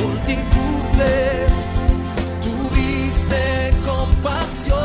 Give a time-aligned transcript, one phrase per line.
[0.00, 1.52] multitudes,
[2.42, 4.78] tuviste compasión,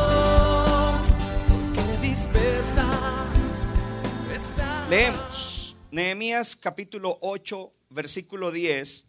[1.76, 3.66] porque dispersas
[4.34, 9.06] esta Leemos Nehemías capítulo 8, versículo 10.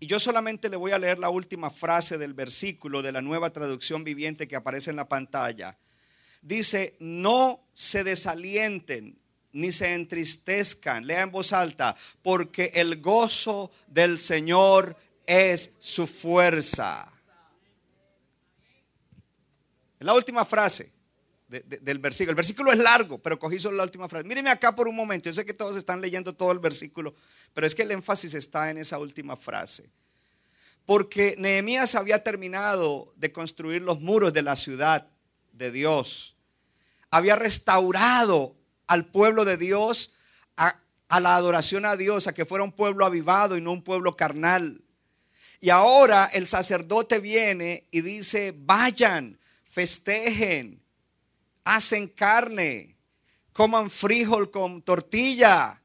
[0.00, 3.50] Y yo solamente le voy a leer la última frase del versículo de la nueva
[3.50, 5.78] traducción viviente que aparece en la pantalla.
[6.40, 9.16] Dice, no se desalienten
[9.52, 11.06] ni se entristezcan.
[11.06, 17.12] Lea en voz alta, porque el gozo del Señor es su fuerza.
[20.00, 20.92] La última frase
[21.48, 22.30] de- de- del versículo.
[22.30, 24.26] El versículo es largo, pero cogí solo la última frase.
[24.26, 25.28] Míreme acá por un momento.
[25.28, 27.14] Yo sé que todos están leyendo todo el versículo,
[27.54, 29.90] pero es que el énfasis está en esa última frase.
[30.86, 35.08] Porque Nehemías había terminado de construir los muros de la ciudad
[35.52, 36.34] de Dios.
[37.10, 38.56] Había restaurado
[38.88, 40.14] al pueblo de Dios
[40.56, 43.84] a, a la adoración a Dios, a que fuera un pueblo avivado y no un
[43.84, 44.81] pueblo carnal.
[45.62, 50.82] Y ahora el sacerdote viene y dice, vayan, festejen,
[51.62, 52.96] hacen carne,
[53.52, 55.80] coman frijol con tortilla,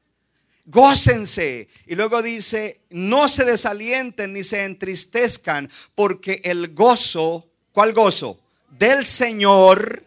[0.66, 1.68] gócense.
[1.86, 8.40] Y luego dice, no se desalienten ni se entristezcan, porque el gozo, ¿cuál gozo?
[8.70, 10.02] Del Señor,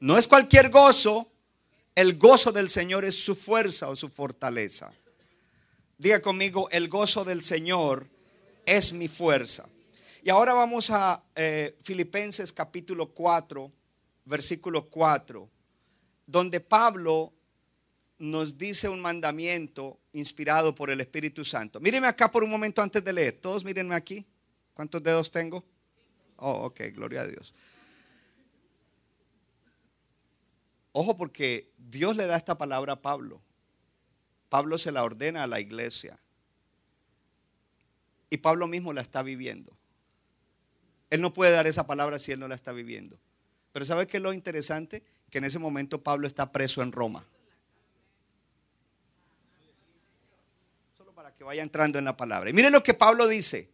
[0.00, 1.30] no es cualquier gozo,
[1.94, 4.90] el gozo del Señor es su fuerza o su fortaleza.
[5.98, 8.08] Diga conmigo, el gozo del Señor
[8.66, 9.68] es mi fuerza.
[10.22, 13.72] Y ahora vamos a eh, Filipenses capítulo 4,
[14.24, 15.48] versículo 4,
[16.26, 17.32] donde Pablo
[18.18, 21.80] nos dice un mandamiento inspirado por el Espíritu Santo.
[21.80, 23.38] Míreme acá por un momento antes de leer.
[23.40, 24.24] Todos mírenme aquí.
[24.74, 25.64] ¿Cuántos dedos tengo?
[26.36, 27.52] Oh, ok, gloria a Dios.
[30.92, 33.40] Ojo porque Dios le da esta palabra a Pablo.
[34.48, 36.18] Pablo se la ordena a la iglesia.
[38.32, 39.76] Y Pablo mismo la está viviendo.
[41.10, 43.18] Él no puede dar esa palabra si él no la está viviendo.
[43.74, 45.02] Pero ¿sabe qué es lo interesante?
[45.28, 47.26] Que en ese momento Pablo está preso en Roma.
[50.96, 52.48] Solo para que vaya entrando en la palabra.
[52.48, 53.68] Y miren lo que Pablo dice.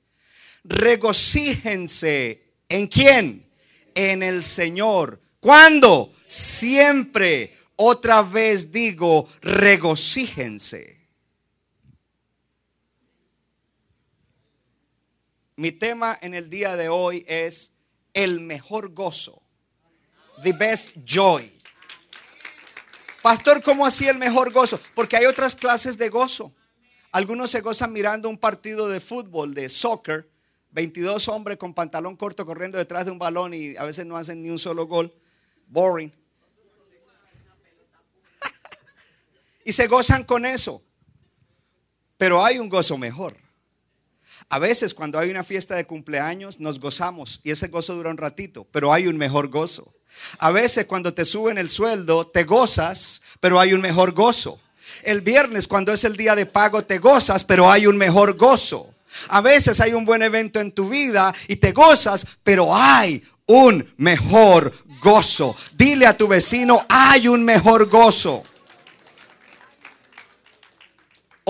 [0.64, 2.42] Regocíjense.
[2.68, 3.48] ¿En quién?
[3.94, 5.20] En el Señor.
[5.38, 6.12] ¿Cuándo?
[6.26, 7.54] Siempre.
[7.76, 10.97] Otra vez digo, regocíjense.
[15.58, 17.72] Mi tema en el día de hoy es
[18.14, 19.42] el mejor gozo.
[20.44, 21.50] The best joy.
[23.22, 24.78] Pastor, ¿cómo así el mejor gozo?
[24.94, 26.54] Porque hay otras clases de gozo.
[27.10, 30.30] Algunos se gozan mirando un partido de fútbol, de soccer.
[30.70, 34.40] 22 hombres con pantalón corto corriendo detrás de un balón y a veces no hacen
[34.40, 35.12] ni un solo gol.
[35.66, 36.12] Boring.
[39.64, 40.84] y se gozan con eso.
[42.16, 43.47] Pero hay un gozo mejor.
[44.50, 48.16] A veces cuando hay una fiesta de cumpleaños nos gozamos y ese gozo dura un
[48.16, 49.94] ratito, pero hay un mejor gozo.
[50.38, 54.58] A veces cuando te suben el sueldo te gozas, pero hay un mejor gozo.
[55.02, 58.94] El viernes cuando es el día de pago te gozas, pero hay un mejor gozo.
[59.28, 63.86] A veces hay un buen evento en tu vida y te gozas, pero hay un
[63.98, 64.72] mejor
[65.02, 65.56] gozo.
[65.74, 68.44] Dile a tu vecino, hay un mejor gozo.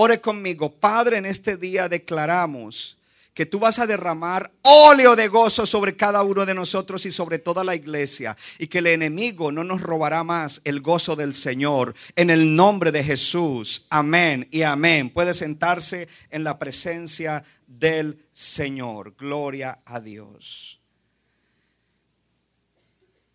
[0.01, 2.97] Ore conmigo, Padre, en este día declaramos
[3.33, 7.37] que tú vas a derramar óleo de gozo sobre cada uno de nosotros y sobre
[7.37, 11.93] toda la iglesia y que el enemigo no nos robará más el gozo del Señor
[12.15, 13.87] en el nombre de Jesús.
[13.89, 15.09] Amén y amén.
[15.09, 19.17] Puede sentarse en la presencia del Señor.
[19.17, 20.79] Gloria a Dios.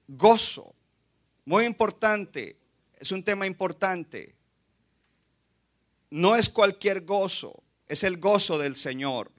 [0.08, 0.74] Gozo,
[1.44, 2.56] muy importante,
[2.98, 4.34] es un tema importante.
[6.14, 9.32] No es cualquier gozo, es el gozo del Señor.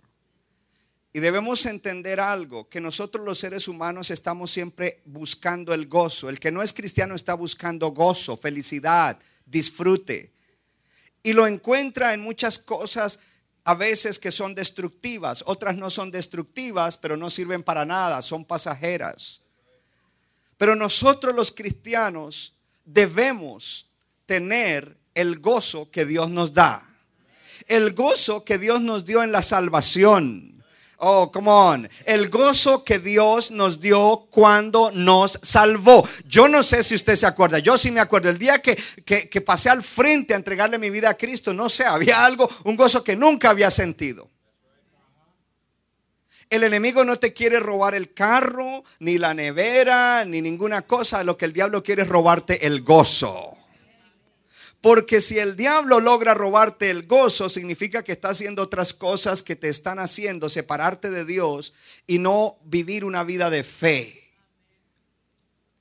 [1.14, 6.28] Y debemos entender algo, que nosotros los seres humanos estamos siempre buscando el gozo.
[6.28, 10.34] El que no es cristiano está buscando gozo, felicidad, disfrute.
[11.24, 13.22] Y lo encuentra en muchas cosas
[13.64, 18.44] a veces que son destructivas, otras no son destructivas, pero no sirven para nada, son
[18.44, 19.40] pasajeras.
[20.58, 23.88] Pero nosotros los cristianos debemos
[24.26, 26.88] tener el gozo que Dios nos da.
[27.68, 30.64] El gozo que Dios nos dio en la salvación.
[30.98, 31.90] Oh, come on.
[32.06, 36.08] El gozo que Dios nos dio cuando nos salvó.
[36.28, 37.60] Yo no sé si usted se acuerda.
[37.60, 38.30] Yo sí me acuerdo.
[38.30, 41.70] El día que, que, que pasé al frente a entregarle mi vida a Cristo, no
[41.70, 44.30] sé, había algo, un gozo que nunca había sentido.
[46.50, 51.24] El enemigo no te quiere robar el carro, ni la nevera, ni ninguna cosa.
[51.24, 53.58] Lo que el diablo quiere es robarte el gozo.
[54.86, 59.56] Porque si el diablo logra robarte el gozo, significa que está haciendo otras cosas que
[59.56, 61.74] te están haciendo separarte de Dios
[62.06, 64.32] y no vivir una vida de fe.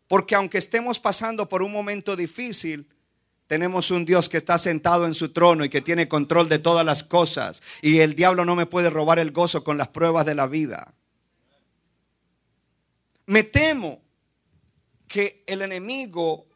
[0.08, 2.88] Porque aunque estemos pasando por un momento difícil,
[3.46, 6.86] tenemos un Dios que está sentado en su trono y que tiene control de todas
[6.86, 7.62] las cosas.
[7.82, 10.94] Y el diablo no me puede robar el gozo con las pruebas de la vida.
[13.26, 14.00] Me temo
[15.06, 16.46] que el enemigo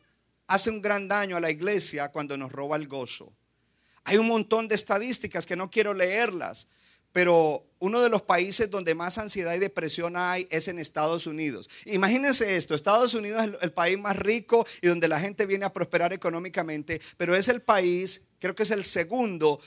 [0.48, 3.32] hace un gran daño a la iglesia cuando nos roba el gozo.
[4.04, 6.66] Hay un montón de estadísticas que no quiero leerlas,
[7.12, 11.68] pero uno de los países donde más ansiedad y depresión hay es en Estados Unidos.
[11.84, 15.72] Imagínense esto, Estados Unidos es el, país más rico y donde la gente viene a
[15.72, 19.60] prosperar económicamente, pero es el país, creo que es el segundo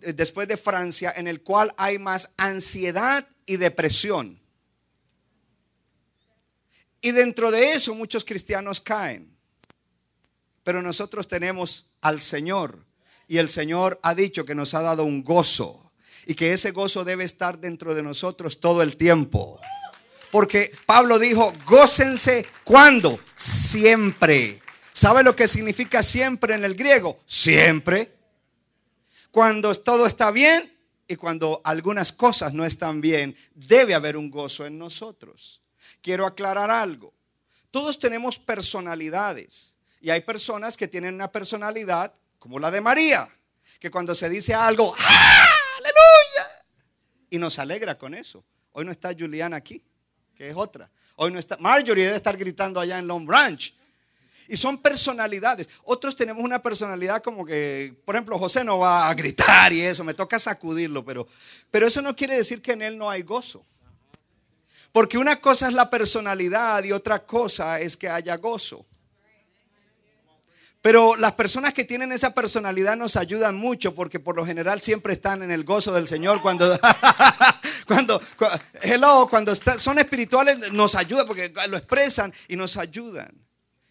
[0.00, 4.40] después de Francia, en el cual hay más ansiedad y depresión.
[7.00, 9.39] Y dentro de eso muchos cristianos caen.
[10.62, 12.84] Pero nosotros tenemos al Señor
[13.26, 15.92] y el Señor ha dicho que nos ha dado un gozo
[16.26, 19.60] y que ese gozo debe estar dentro de nosotros todo el tiempo.
[20.30, 23.18] Porque Pablo dijo, gócense cuando?
[23.34, 24.60] Siempre.
[24.92, 27.20] ¿Sabe lo que significa siempre en el griego?
[27.26, 28.12] Siempre.
[29.30, 30.70] Cuando todo está bien
[31.08, 35.62] y cuando algunas cosas no están bien, debe haber un gozo en nosotros.
[36.02, 37.14] Quiero aclarar algo.
[37.70, 43.28] Todos tenemos personalidades y hay personas que tienen una personalidad como la de María,
[43.78, 45.46] que cuando se dice algo, ¡ah!
[45.78, 46.64] aleluya.
[47.28, 48.42] Y nos alegra con eso.
[48.72, 49.84] Hoy no está Juliana aquí,
[50.34, 50.90] que es otra.
[51.16, 53.74] Hoy no está, Marjorie debe estar gritando allá en Long Branch.
[54.48, 55.68] Y son personalidades.
[55.84, 60.02] Otros tenemos una personalidad como que, por ejemplo, José no va a gritar y eso,
[60.02, 61.28] me toca sacudirlo, pero,
[61.70, 63.64] pero eso no quiere decir que en él no hay gozo.
[64.92, 68.86] Porque una cosa es la personalidad y otra cosa es que haya gozo.
[70.82, 75.12] Pero las personas que tienen esa personalidad nos ayudan mucho porque por lo general siempre
[75.12, 76.78] están en el gozo del Señor cuando
[77.86, 78.20] cuando
[78.80, 83.30] hello, cuando son espirituales nos ayudan porque lo expresan y nos ayudan.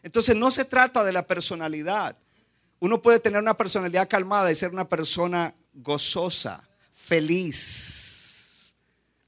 [0.01, 2.17] Entonces no se trata de la personalidad.
[2.79, 6.63] Uno puede tener una personalidad calmada y ser una persona gozosa,
[6.93, 8.73] feliz.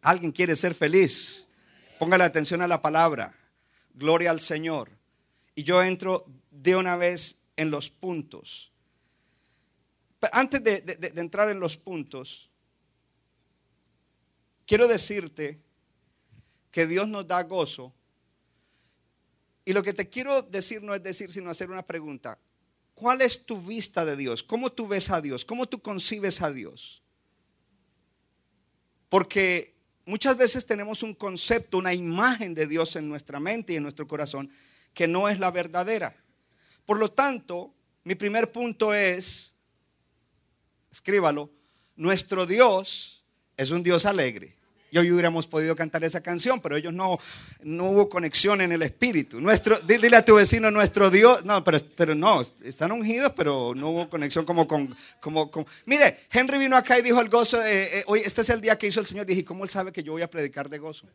[0.01, 1.47] ¿Alguien quiere ser feliz?
[1.99, 3.35] Póngale atención a la palabra.
[3.93, 4.89] Gloria al Señor.
[5.53, 8.71] Y yo entro de una vez en los puntos.
[10.31, 12.49] antes de, entrar en los puntos,
[14.65, 15.59] quiero decirte
[16.71, 17.93] que Dios nos da gozo.
[19.65, 22.39] Y lo que te quiero decir no es decir, sino hacer una pregunta.
[22.93, 24.43] ¿Cuál es tu vista de Dios?
[24.43, 25.45] ¿Cómo tú ves a Dios?
[25.45, 27.01] ¿Cómo tú concibes a Dios?
[29.09, 29.75] Porque
[30.05, 34.07] muchas veces tenemos un concepto, una imagen de Dios en nuestra mente y en nuestro
[34.07, 34.49] corazón
[34.93, 36.15] que no es la verdadera.
[36.85, 37.73] Por lo tanto,
[38.03, 39.55] mi primer punto es,
[40.91, 41.49] escríbalo,
[41.95, 43.23] nuestro Dios
[43.57, 44.55] es un Dios alegre.
[44.93, 47.17] Y hoy hubiéramos podido cantar esa canción, pero ellos no,
[47.63, 49.39] no hubo conexión en el espíritu.
[49.39, 53.89] Nuestro, dile a tu vecino, nuestro Dios, no, pero, pero no, están ungidos, pero no
[53.89, 55.65] hubo conexión como con, como con.
[55.85, 58.77] Mire, Henry vino acá y dijo el gozo, eh, eh, hoy este es el día
[58.77, 59.25] que hizo el Señor.
[59.25, 61.07] Dije, ¿cómo él sabe que yo voy a predicar de gozo?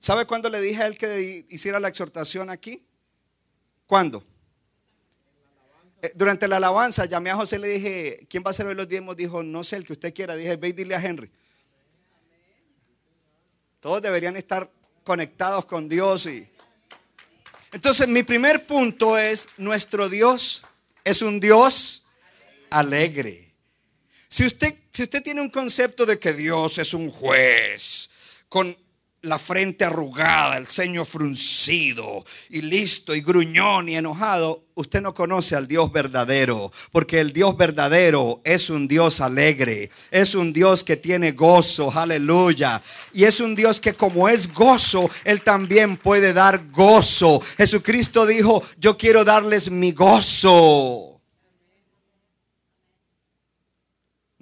[0.00, 2.82] ¿Sabe cuándo le dije a él que hiciera la exhortación aquí?
[3.86, 4.24] ¿Cuándo?
[6.02, 8.74] Eh, durante la alabanza llamé a José y le dije, ¿quién va a ser hoy
[8.74, 9.16] los diezmos?
[9.16, 10.36] Dijo, no sé, el que usted quiera.
[10.36, 11.30] Dije, ve y dile a Henry.
[13.80, 14.70] Todos deberían estar
[15.02, 16.26] conectados con Dios.
[16.26, 16.46] Y...
[17.72, 20.64] Entonces, mi primer punto es, nuestro Dios
[21.04, 22.04] es un Dios
[22.70, 23.54] alegre.
[24.28, 28.10] Si usted, si usted tiene un concepto de que Dios es un juez
[28.48, 28.76] con
[29.24, 35.56] la frente arrugada, el ceño fruncido y listo y gruñón y enojado, usted no conoce
[35.56, 40.96] al Dios verdadero, porque el Dios verdadero es un Dios alegre, es un Dios que
[40.96, 46.70] tiene gozo, aleluya, y es un Dios que como es gozo, Él también puede dar
[46.70, 47.40] gozo.
[47.56, 51.13] Jesucristo dijo, yo quiero darles mi gozo.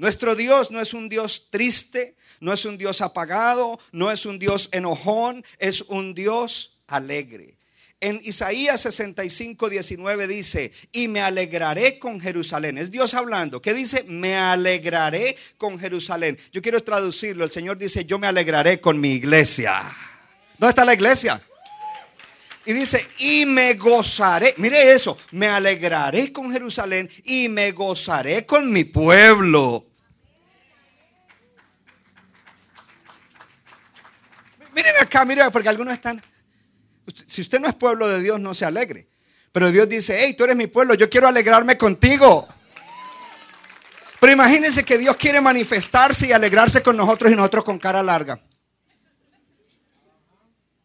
[0.02, 4.40] Nuestro Dios no es un Dios triste, no es un Dios apagado, no es un
[4.40, 7.54] Dios enojón, es un Dios alegre.
[8.00, 12.78] En Isaías 65, 19 dice, y me alegraré con Jerusalén.
[12.78, 13.62] Es Dios hablando.
[13.62, 14.02] ¿Qué dice?
[14.08, 16.36] Me alegraré con Jerusalén.
[16.50, 17.44] Yo quiero traducirlo.
[17.44, 19.84] El Señor dice, yo me alegraré con mi iglesia.
[20.58, 21.40] ¿Dónde está la iglesia?
[22.66, 24.52] Y dice, y me gozaré.
[24.56, 29.91] Mire eso, me alegraré con Jerusalén y me gozaré con mi pueblo.
[34.74, 36.22] Miren acá, miren, porque algunos están
[37.26, 39.08] si usted no es pueblo de Dios, no se alegre.
[39.50, 42.48] Pero Dios dice, hey, tú eres mi pueblo, yo quiero alegrarme contigo.
[44.20, 48.40] Pero imagínense que Dios quiere manifestarse y alegrarse con nosotros y nosotros con cara larga.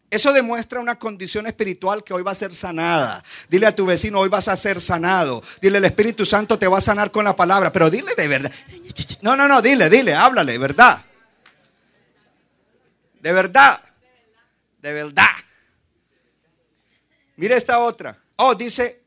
[0.10, 3.24] Eso demuestra una condición espiritual que hoy va a ser sanada.
[3.50, 5.44] Dile a tu vecino, hoy vas a ser sanado.
[5.62, 7.72] Dile, el Espíritu Santo te va a sanar con la palabra.
[7.74, 8.52] Pero dile de verdad.
[9.22, 11.04] No, no, no, dile, dile, háblale, verdad.
[13.28, 13.84] De verdad.
[14.82, 15.36] De verdad.
[17.36, 18.18] Mire esta otra.
[18.38, 19.04] Oh, dice,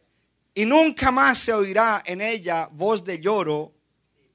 [0.53, 3.73] y nunca más se oirá en ella voz de lloro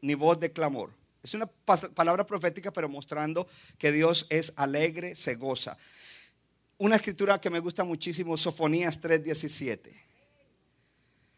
[0.01, 0.91] ni voz de clamor.
[1.21, 5.77] Es una palabra profética, pero mostrando que Dios es alegre, se goza.
[6.79, 9.91] Una escritura que me gusta muchísimo, Sofonías 3:17.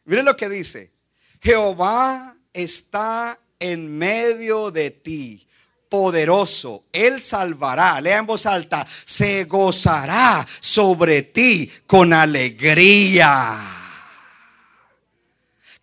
[0.05, 0.93] Mire lo que dice.
[1.41, 5.46] Jehová está en medio de ti
[5.89, 6.85] poderoso.
[6.91, 13.73] Él salvará, lea en voz alta, se gozará sobre ti con alegría.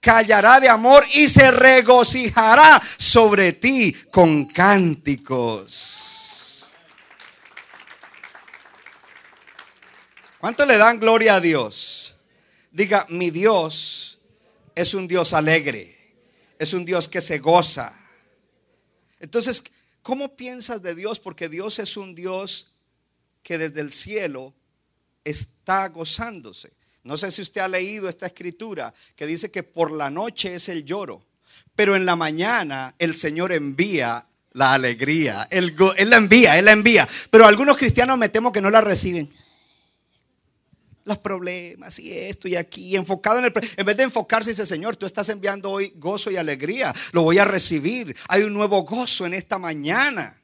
[0.01, 6.05] Callará de amor y se regocijará sobre ti con cánticos.
[10.39, 12.17] ¿Cuánto le dan gloria a Dios?
[12.71, 14.19] Diga, mi Dios
[14.75, 15.97] es un Dios alegre,
[16.59, 17.99] es un Dios que se goza.
[19.21, 19.63] Entonces,
[20.05, 21.19] ¿Cómo piensas de Dios?
[21.19, 22.75] Porque Dios es un Dios
[23.43, 24.53] que desde el cielo
[25.25, 26.71] está gozándose.
[27.05, 30.69] No sé si usted ha leído esta escritura que dice que por la noche es
[30.69, 31.25] el lloro,
[31.75, 35.49] pero en la mañana el Señor envía la alegría.
[35.51, 37.09] Él, la envía, Él la envía.
[37.31, 39.31] Pero algunos cristianos me temo que no la reciben
[41.05, 43.53] los problemas y esto y aquí, enfocado en el...
[43.77, 47.39] En vez de enfocarse, dice, Señor, tú estás enviando hoy gozo y alegría, lo voy
[47.39, 48.17] a recibir.
[48.29, 50.41] Hay un nuevo gozo en esta mañana.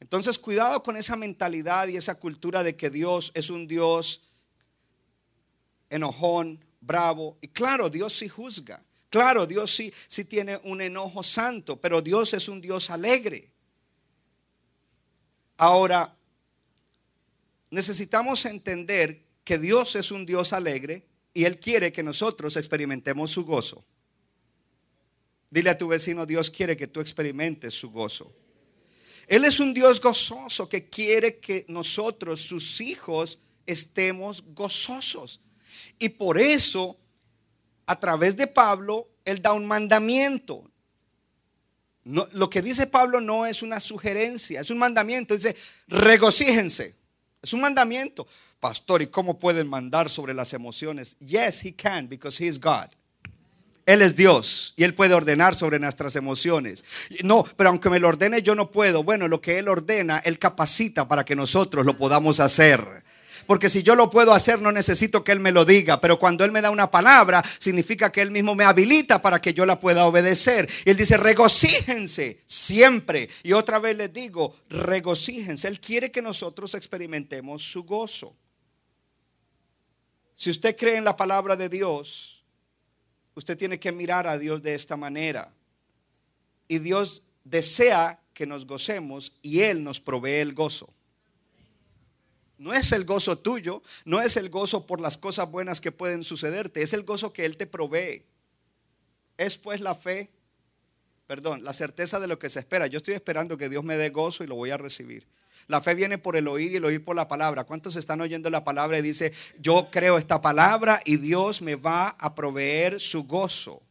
[0.00, 4.28] Entonces, cuidado con esa mentalidad y esa cultura de que Dios es un Dios
[5.88, 7.38] enojón, bravo.
[7.40, 8.82] Y claro, Dios sí juzga.
[9.08, 13.50] Claro, Dios sí, sí tiene un enojo santo, pero Dios es un Dios alegre.
[15.56, 16.14] Ahora,
[17.74, 23.44] necesitamos entender que Dios es un Dios alegre y Él quiere que nosotros experimentemos su
[23.44, 23.84] gozo.
[25.50, 28.32] Dile a tu vecino, Dios quiere que tú experimentes su gozo.
[29.26, 35.40] Él es un Dios gozoso que quiere que nosotros, sus hijos, estemos gozosos.
[35.98, 36.98] Y por eso,
[37.86, 40.70] a través de Pablo, Él da un mandamiento.
[42.04, 45.34] lo que dice Pablo no es una sugerencia, es un mandamiento.
[45.34, 45.56] Dice,
[45.88, 47.03] regocíjense.
[47.44, 48.26] Es un mandamiento.
[48.58, 51.18] Pastor, ¿y cómo pueden mandar sobre las emociones?
[51.18, 52.88] Yes, he can because he is God.
[53.84, 56.82] Él es Dios y Él puede ordenar sobre nuestras emociones.
[57.22, 59.04] No, pero aunque me lo ordene yo no puedo.
[59.04, 63.04] Bueno, lo que Él ordena, Él capacita para que nosotros lo podamos hacer.
[63.46, 66.00] Porque si yo lo puedo hacer, no necesito que Él me lo diga.
[66.00, 69.54] Pero cuando Él me da una palabra, significa que Él mismo me habilita para que
[69.54, 70.68] yo la pueda obedecer.
[70.84, 73.28] Y Él dice, regocíjense siempre.
[73.42, 75.68] Y otra vez les digo, regocíjense.
[75.68, 78.36] Él quiere que nosotros experimentemos su gozo.
[80.34, 82.44] Si usted cree en la palabra de Dios,
[83.34, 85.52] usted tiene que mirar a Dios de esta manera.
[86.68, 90.93] Y Dios desea que nos gocemos y Él nos provee el gozo.
[92.58, 96.22] No es el gozo tuyo, no es el gozo por las cosas buenas que pueden
[96.22, 98.24] sucederte, es el gozo que Él te provee.
[99.36, 100.30] Es pues la fe,
[101.26, 102.86] perdón, la certeza de lo que se espera.
[102.86, 105.26] Yo estoy esperando que Dios me dé gozo y lo voy a recibir.
[105.66, 107.64] La fe viene por el oír y el oír por la palabra.
[107.64, 112.08] ¿Cuántos están oyendo la palabra y dice, yo creo esta palabra y Dios me va
[112.18, 113.82] a proveer su gozo?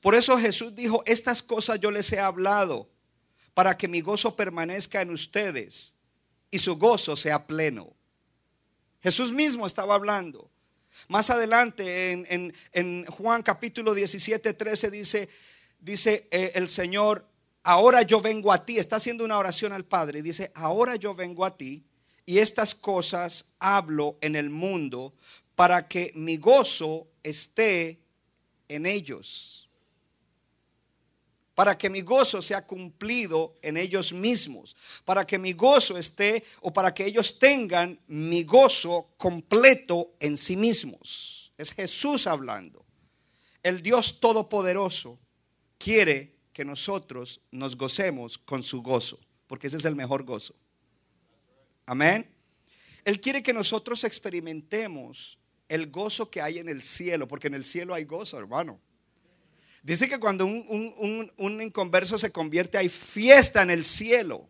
[0.00, 2.88] Por eso Jesús dijo, estas cosas yo les he hablado
[3.54, 5.95] para que mi gozo permanezca en ustedes
[6.56, 7.92] y su gozo sea pleno.
[9.02, 10.50] Jesús mismo estaba hablando.
[11.08, 12.12] Más adelante
[12.72, 15.28] en, Juan capítulo 17, 13 dice,
[15.78, 17.28] dice eh, el Señor,
[17.62, 21.44] ahora yo vengo a ti, está haciendo una oración al Padre, dice, ahora yo vengo
[21.44, 21.84] a ti
[22.24, 25.12] y estas cosas hablo en el mundo
[25.56, 28.00] para que mi gozo esté
[28.68, 29.65] en ellos.
[31.56, 36.70] Para que mi gozo sea cumplido en ellos mismos, para que mi gozo esté o
[36.70, 41.54] para que ellos tengan mi gozo completo en sí mismos.
[41.56, 42.84] Es Jesús hablando.
[43.62, 45.18] El Dios Todopoderoso
[45.78, 50.54] quiere que nosotros nos gocemos con su gozo, porque ese es el mejor gozo.
[51.86, 52.30] Amén.
[53.06, 55.38] Él quiere que nosotros experimentemos
[55.70, 58.78] el gozo que hay en el cielo, porque en el cielo hay gozo, hermano.
[59.86, 64.48] Dice que cuando un, inconverso se convierte hay fiesta en el cielo.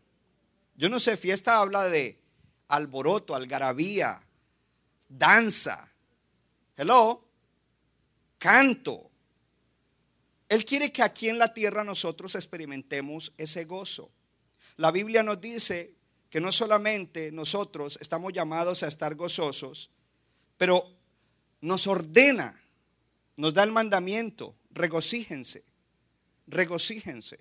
[0.77, 2.19] Yo no sé, fiesta habla de
[2.69, 4.23] alboroto, algarabía,
[5.11, 5.93] danza.
[6.75, 7.29] Hello,
[8.39, 9.11] canto.
[10.49, 14.11] Él quiere que aquí en la tierra nosotros experimentemos ese gozo.
[14.79, 15.97] La Biblia nos dice
[16.31, 19.91] que no solamente nosotros estamos llamados a estar gozosos,
[20.57, 20.97] pero
[21.61, 22.59] nos ordena,
[23.37, 25.65] nos da el mandamiento regocíjense,
[26.47, 27.39] regocíjense.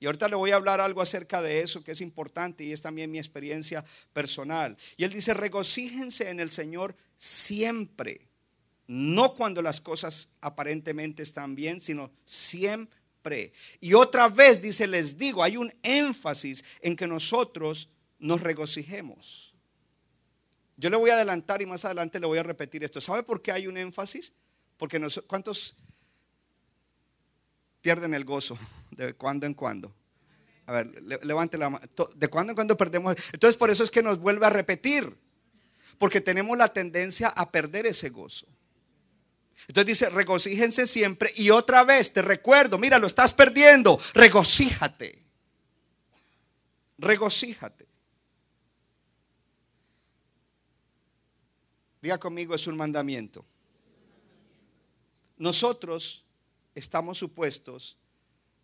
[0.00, 2.80] Y ahorita le voy a hablar algo acerca de eso que es importante y es
[2.80, 4.76] también mi experiencia personal.
[4.96, 8.20] Y él dice, regocíjense en el Señor siempre.
[8.86, 13.52] No cuando las cosas aparentemente están bien, sino siempre.
[13.80, 17.88] Y otra vez dice, les digo, hay un énfasis en que nosotros
[18.20, 19.52] nos regocijemos.
[20.76, 23.00] Yo le voy a adelantar y más adelante le voy a repetir esto.
[23.00, 24.32] ¿Sabe por qué hay un énfasis?
[24.76, 25.74] Porque nos, ¿cuántos
[27.80, 28.58] pierden el gozo
[28.90, 29.94] de cuando en cuando.
[30.66, 31.86] A ver, levante la mano.
[32.14, 33.16] De cuando en cuando perdemos.
[33.32, 35.16] Entonces por eso es que nos vuelve a repetir.
[35.98, 38.46] Porque tenemos la tendencia a perder ese gozo.
[39.66, 41.32] Entonces dice, regocíjense siempre.
[41.36, 43.98] Y otra vez te recuerdo, mira, lo estás perdiendo.
[44.14, 45.24] Regocíjate.
[46.98, 47.86] Regocíjate.
[52.00, 53.44] Diga conmigo, es un mandamiento.
[55.36, 56.24] Nosotros
[56.78, 57.96] estamos supuestos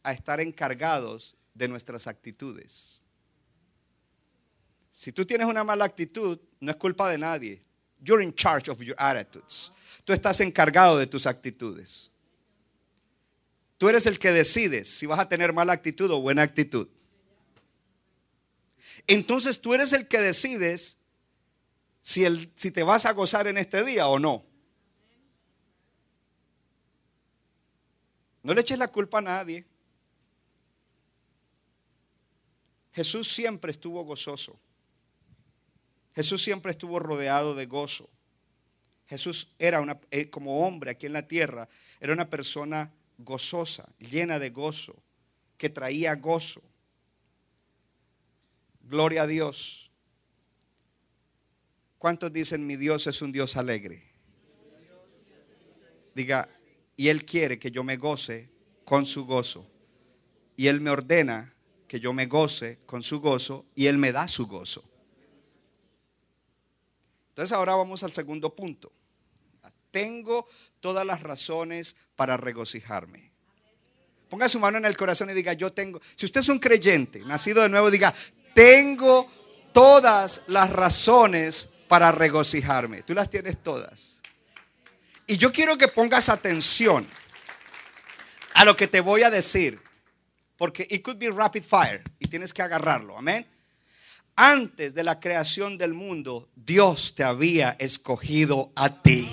[0.02, 3.00] a estar encargados de nuestras actitudes.
[4.90, 7.60] Si tú tienes una mala actitud, no es culpa de nadie.
[8.00, 9.72] You're in charge of your attitudes.
[10.04, 12.10] Tú estás encargado de tus actitudes.
[13.78, 16.88] Tú eres el que decides si vas a tener mala actitud o buena actitud.
[19.06, 20.98] Entonces tú eres el que decides
[22.00, 24.44] si, si te vas a gozar en este día o no.
[28.44, 29.64] No le eches la culpa a nadie.
[32.92, 34.60] Jesús siempre estuvo gozoso.
[36.14, 38.08] Jesús siempre estuvo rodeado de gozo.
[39.06, 41.68] Jesús era una, eh, como hombre aquí en la tierra,
[42.00, 44.94] era una persona gozosa, llena de gozo,
[45.56, 46.62] que traía gozo.
[48.82, 49.90] Gloria a Dios.
[51.98, 54.02] ¿Cuántos dicen mi Dios es un Dios alegre?
[56.14, 56.48] Diga,
[56.96, 58.50] y Él quiere que yo me goce
[58.84, 59.66] con su gozo.
[60.56, 61.54] Y Él me ordena
[61.88, 64.84] que yo me goce con su gozo y Él me da su gozo.
[67.30, 68.92] Entonces ahora vamos al segundo punto.
[69.90, 70.46] Tengo
[70.80, 73.32] todas las razones para regocijarme.
[74.28, 77.20] Ponga su mano en el corazón y diga, yo tengo, si usted es un creyente,
[77.20, 78.12] nacido de nuevo, diga,
[78.54, 79.28] tengo
[79.72, 83.02] todas las razones para regocijarme.
[83.02, 84.13] Tú las tienes todas.
[85.26, 87.06] Y yo quiero que pongas atención
[88.54, 89.80] a lo que te voy a decir.
[90.56, 93.18] Porque it could be rapid fire y tienes que agarrarlo.
[93.18, 93.46] Amén.
[94.36, 99.28] Antes de la creación del mundo, Dios te había escogido a ti.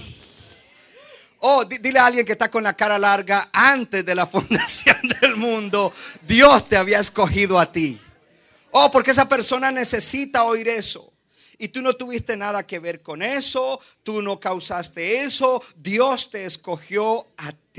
[1.39, 5.36] Oh, dile a alguien que está con la cara larga, antes de la fundación del
[5.36, 5.91] mundo,
[6.27, 7.99] Dios te había escogido a ti.
[8.71, 11.11] Oh, porque esa persona necesita oír eso
[11.62, 16.45] y tú no tuviste nada que ver con eso, tú no causaste eso, Dios te
[16.45, 17.70] escogió a ti.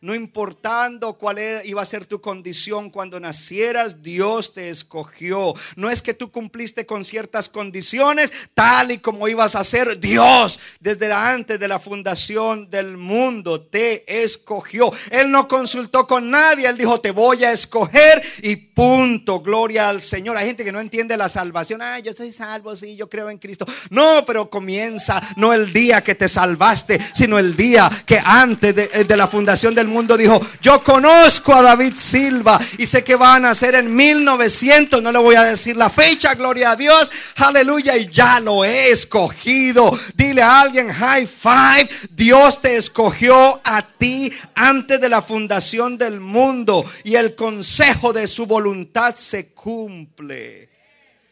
[0.00, 5.54] No importando cuál iba a ser tu condición cuando nacieras, Dios te escogió.
[5.76, 10.00] No es que tú cumpliste con ciertas condiciones tal y como ibas a ser.
[10.00, 14.92] Dios desde antes de la fundación del mundo te escogió.
[15.10, 16.68] Él no consultó con nadie.
[16.68, 19.40] Él dijo, te voy a escoger y punto.
[19.40, 20.36] Gloria al Señor.
[20.36, 21.80] Hay gente que no entiende la salvación.
[21.80, 23.66] Ah, yo soy salvo, sí, yo creo en Cristo.
[23.90, 28.88] No, pero comienza no el día que te salvaste, sino el día que antes de,
[29.04, 33.44] de la fundación del mundo dijo, yo conozco a David Silva y sé que van
[33.44, 37.96] a ser en 1900, no le voy a decir la fecha, gloria a Dios, aleluya,
[37.96, 39.96] y ya lo he escogido.
[40.14, 46.20] Dile a alguien, high five, Dios te escogió a ti antes de la fundación del
[46.20, 50.70] mundo y el consejo de su voluntad se cumple.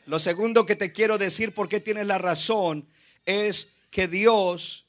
[0.06, 2.86] Lo segundo que te quiero decir, porque tienes la razón,
[3.24, 4.85] es que Dios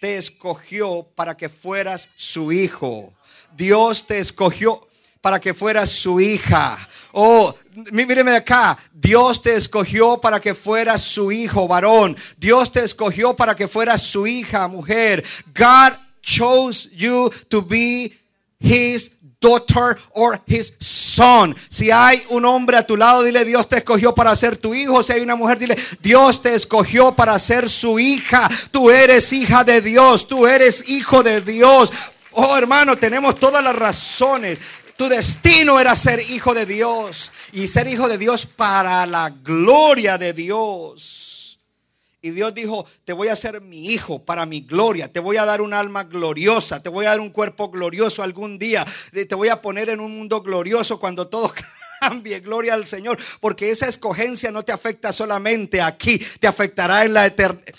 [0.00, 3.12] te escogió para que fueras su hijo.
[3.56, 4.86] Dios te escogió.
[5.20, 6.78] para que fueras su hija.
[7.12, 7.54] Oh,
[7.92, 8.78] míreme acá.
[8.90, 12.16] Dios te escogió para que fueras su hijo, varón.
[12.38, 15.22] Dios te escogió para que fueras su hija, mujer.
[15.54, 18.14] God chose you to be
[18.58, 20.99] his daughter or his son.
[21.68, 25.02] Si hay un hombre a tu lado, dile Dios te escogió para ser tu hijo.
[25.02, 28.48] Si hay una mujer, dile Dios te escogió para ser su hija.
[28.70, 31.92] Tú eres hija de Dios, tú eres hijo de Dios.
[32.32, 34.58] Oh hermano, tenemos todas las razones.
[34.96, 40.16] Tu destino era ser hijo de Dios y ser hijo de Dios para la gloria
[40.16, 41.19] de Dios.
[42.22, 45.46] Y Dios dijo, te voy a hacer mi hijo para mi gloria, te voy a
[45.46, 49.48] dar un alma gloriosa, te voy a dar un cuerpo glorioso algún día, te voy
[49.48, 51.50] a poner en un mundo glorioso cuando todo
[52.00, 57.14] cambie, gloria al Señor, porque esa escogencia no te afecta solamente aquí, te afectará en
[57.14, 57.74] la eternidad.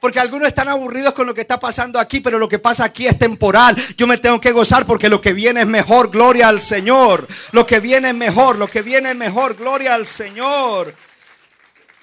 [0.00, 3.08] Porque algunos están aburridos con lo que está pasando aquí, pero lo que pasa aquí
[3.08, 3.74] es temporal.
[3.96, 7.26] Yo me tengo que gozar porque lo que viene es mejor, gloria al Señor.
[7.50, 10.94] Lo que viene es mejor, lo que viene es mejor, gloria al Señor.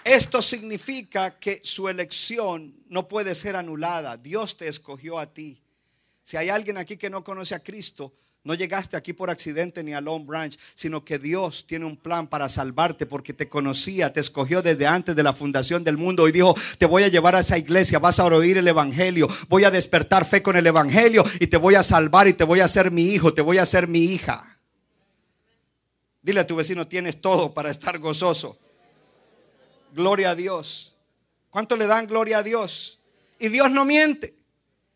[0.06, 4.18] Esto significa que su elección no puede ser anulada.
[4.18, 5.60] Dios te escogió a ti.
[6.22, 8.14] Si hay alguien aquí que no conoce a Cristo,
[8.44, 12.28] no llegaste aquí por accidente ni a Long Branch, sino que Dios tiene un plan
[12.28, 16.32] para salvarte porque te conocía, te escogió desde antes de la fundación del mundo y
[16.32, 19.72] dijo, te voy a llevar a esa iglesia, vas a oír el Evangelio, voy a
[19.72, 22.92] despertar fe con el Evangelio y te voy a salvar y te voy a hacer
[22.92, 24.60] mi hijo, te voy a hacer mi hija.
[26.22, 28.60] Dile a tu vecino, tienes todo para estar gozoso.
[29.96, 30.94] Gloria a Dios.
[31.50, 33.00] ¿Cuánto le dan gloria a Dios?
[33.40, 34.36] Y Dios no miente.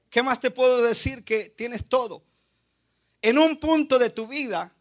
[0.10, 2.22] ¿Qué más te puedo decir que tienes todo?
[3.22, 4.76] En un punto de tu vida,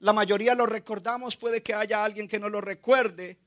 [0.00, 3.38] la mayoría lo recordamos, puede que haya alguien que no lo recuerde,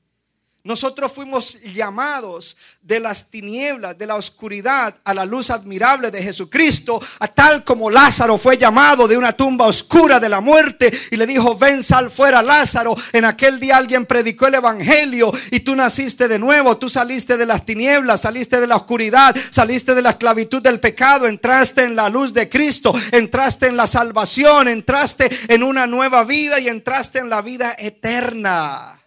[0.64, 7.02] nosotros fuimos llamados de las tinieblas, de la oscuridad, a la luz admirable de Jesucristo,
[7.18, 11.26] a tal como Lázaro fue llamado de una tumba oscura de la muerte y le
[11.26, 12.96] dijo, ven, sal fuera Lázaro.
[13.12, 17.46] En aquel día alguien predicó el Evangelio y tú naciste de nuevo, tú saliste de
[17.46, 22.08] las tinieblas, saliste de la oscuridad, saliste de la esclavitud del pecado, entraste en la
[22.08, 27.28] luz de Cristo, entraste en la salvación, entraste en una nueva vida y entraste en
[27.28, 29.01] la vida eterna.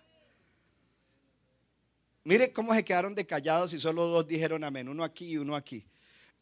[2.25, 5.55] Mire cómo se quedaron de callados y solo dos dijeron amén, uno aquí y uno
[5.55, 5.85] aquí.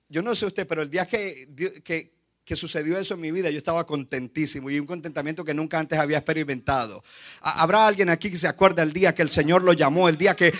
[0.07, 1.49] Yo no sé usted, pero el día que,
[1.83, 2.13] que,
[2.45, 5.97] que sucedió eso en mi vida, yo estaba contentísimo y un contentamiento que nunca antes
[5.97, 7.01] había experimentado.
[7.41, 10.35] Habrá alguien aquí que se acuerda el día que el Señor lo llamó, el día
[10.35, 10.53] que...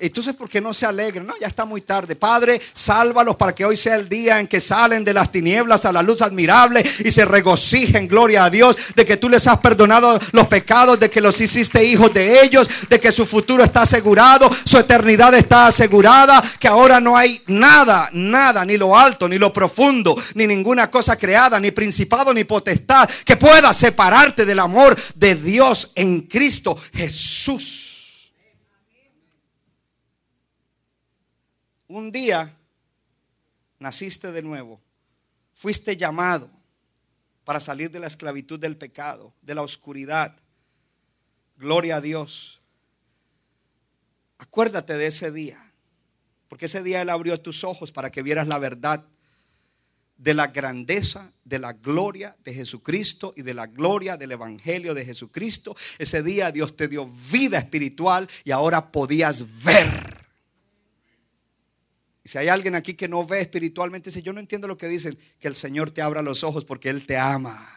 [0.00, 1.26] entonces, ¿por qué no se alegran?
[1.26, 2.14] No, ya está muy tarde.
[2.14, 5.92] Padre, sálvalos para que hoy sea el día en que salen de las tinieblas a
[5.92, 10.20] la luz admirable y se regocijen, gloria a Dios, de que tú les has perdonado
[10.32, 14.50] los pecados, de que los hiciste hijos de ellos, de que su futuro está asegurado,
[14.66, 19.54] su eternidad está asegurada, que ahora no hay nada, nada, ni lo alto, ni lo
[19.54, 25.00] profundo, ni ningún ninguna cosa creada, ni principado, ni potestad, que pueda separarte del amor
[25.14, 28.32] de Dios en Cristo Jesús.
[31.86, 32.52] Un día
[33.78, 34.80] naciste de nuevo,
[35.54, 36.50] fuiste llamado
[37.44, 40.34] para salir de la esclavitud del pecado, de la oscuridad.
[41.58, 42.60] Gloria a Dios.
[44.38, 45.72] Acuérdate de ese día,
[46.48, 49.06] porque ese día Él abrió tus ojos para que vieras la verdad
[50.16, 55.04] de la grandeza, de la gloria de Jesucristo y de la gloria del Evangelio de
[55.04, 55.76] Jesucristo.
[55.98, 60.26] Ese día Dios te dio vida espiritual y ahora podías ver.
[62.24, 65.16] Si hay alguien aquí que no ve espiritualmente, dice, yo no entiendo lo que dicen,
[65.38, 67.72] que el Señor te abra los ojos porque Él te ama.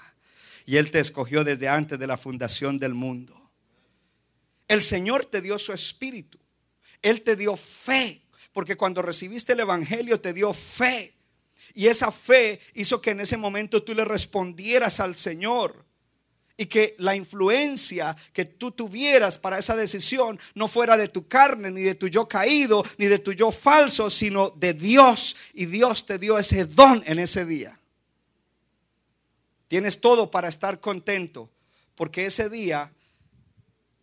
[0.65, 3.39] Y Él te escogió desde antes de la fundación del mundo.
[4.67, 6.39] El Señor te dio su espíritu.
[7.01, 8.21] Él te dio fe.
[8.51, 11.13] Porque cuando recibiste el Evangelio te dio fe.
[11.73, 15.85] Y esa fe hizo que en ese momento tú le respondieras al Señor.
[16.57, 21.71] Y que la influencia que tú tuvieras para esa decisión no fuera de tu carne,
[21.71, 25.37] ni de tu yo caído, ni de tu yo falso, sino de Dios.
[25.53, 27.79] Y Dios te dio ese don en ese día.
[29.69, 31.49] Tienes todo para estar contento,
[31.95, 32.91] porque ese día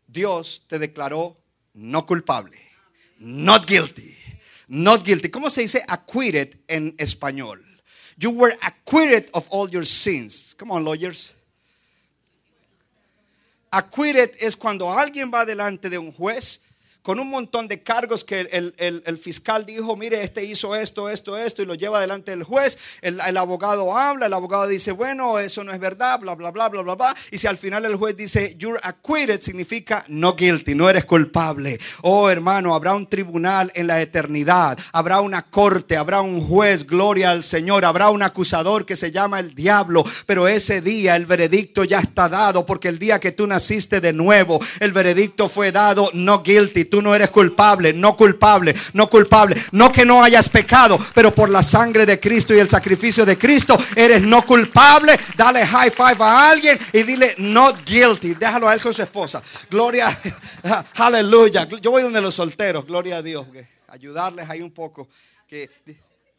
[0.06, 1.36] Dios te declaró
[1.74, 2.58] no culpable,
[3.18, 4.16] not guilty.
[4.68, 5.28] Not guilty.
[5.28, 7.62] ¿Cómo se dice acquitted en español?
[8.18, 10.54] You were acquitted of all your sins.
[10.58, 11.34] Come on, lawyers.
[13.70, 16.65] Acquitted es cuando alguien va delante de un juez
[17.06, 21.38] con un montón de cargos que el, el- fiscal dijo, mire, este hizo esto, esto,
[21.38, 22.76] esto, y lo lleva delante del juez.
[23.00, 26.68] El, el abogado habla, el abogado dice, bueno, eso no es verdad, bla, bla, bla,
[26.68, 27.16] bla, bla, bla.
[27.30, 31.78] Y si al final el juez dice, you're acquitted, significa no guilty, no eres culpable.
[32.02, 37.30] Oh, hermano, habrá un tribunal en la eternidad, habrá una corte, habrá un juez, gloria
[37.30, 41.84] al Señor, habrá un acusador que se llama el diablo, pero ese día el veredicto
[41.84, 46.10] ya está dado, porque el día que tú naciste de nuevo, el veredicto fue dado
[46.12, 50.98] no guilty, tú no eres culpable, no culpable, no culpable, no que no hayas pecado,
[51.12, 55.14] pero por la sangre de Cristo y el sacrificio de Cristo eres no culpable.
[55.36, 58.32] Dale high five a alguien y dile not guilty.
[58.32, 59.42] Déjalo a él con su esposa.
[59.70, 60.08] Gloria,
[60.94, 61.68] aleluya.
[61.82, 63.46] Yo voy donde los solteros, gloria a Dios.
[63.88, 65.06] Ayudarles ahí un poco.
[65.46, 65.68] Que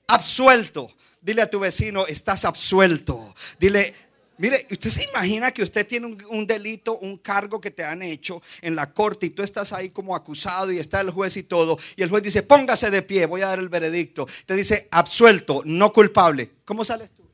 [0.08, 0.92] absuelto.
[1.22, 3.36] Dile a tu vecino, estás absuelto.
[3.60, 3.94] Dile,
[4.38, 8.42] mire, usted se imagina que usted tiene un, delito, un cargo que te han hecho
[8.62, 11.78] en la corte y tú estás ahí como acusado y está el juez y todo.
[11.96, 14.28] Y el juez dice, póngase de pie, voy a dar el veredicto.
[14.46, 16.52] Te dice, absuelto, no culpable.
[16.66, 17.28] ¿Cómo sales tú?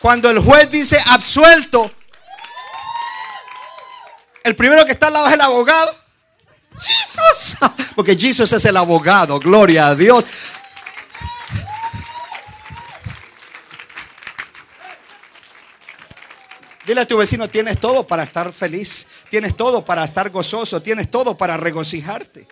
[0.00, 1.90] Cuando el juez dice absuelto,
[4.44, 5.97] el primero que está al lado es el abogado.
[7.98, 9.40] Porque Jesús es el abogado.
[9.40, 10.24] Gloria a Dios.
[16.86, 19.04] Dile a tu vecino, tienes todo para estar feliz.
[19.30, 20.80] Tienes todo para estar gozoso.
[20.80, 22.46] Tienes todo para regocijarte.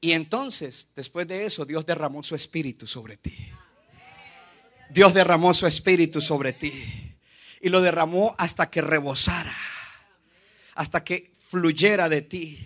[0.00, 3.48] Y entonces, después de eso, Dios derramó su espíritu sobre ti.
[4.90, 7.16] Dios derramó su espíritu sobre ti.
[7.60, 9.56] Y lo derramó hasta que rebosara.
[10.74, 12.58] Hasta que fluyera de ti.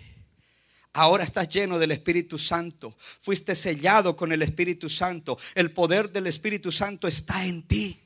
[0.93, 2.95] Ahora estás lleno del Espíritu Santo.
[2.97, 5.37] Fuiste sellado con el Espíritu Santo.
[5.53, 7.99] El poder del Espíritu Santo está en ti.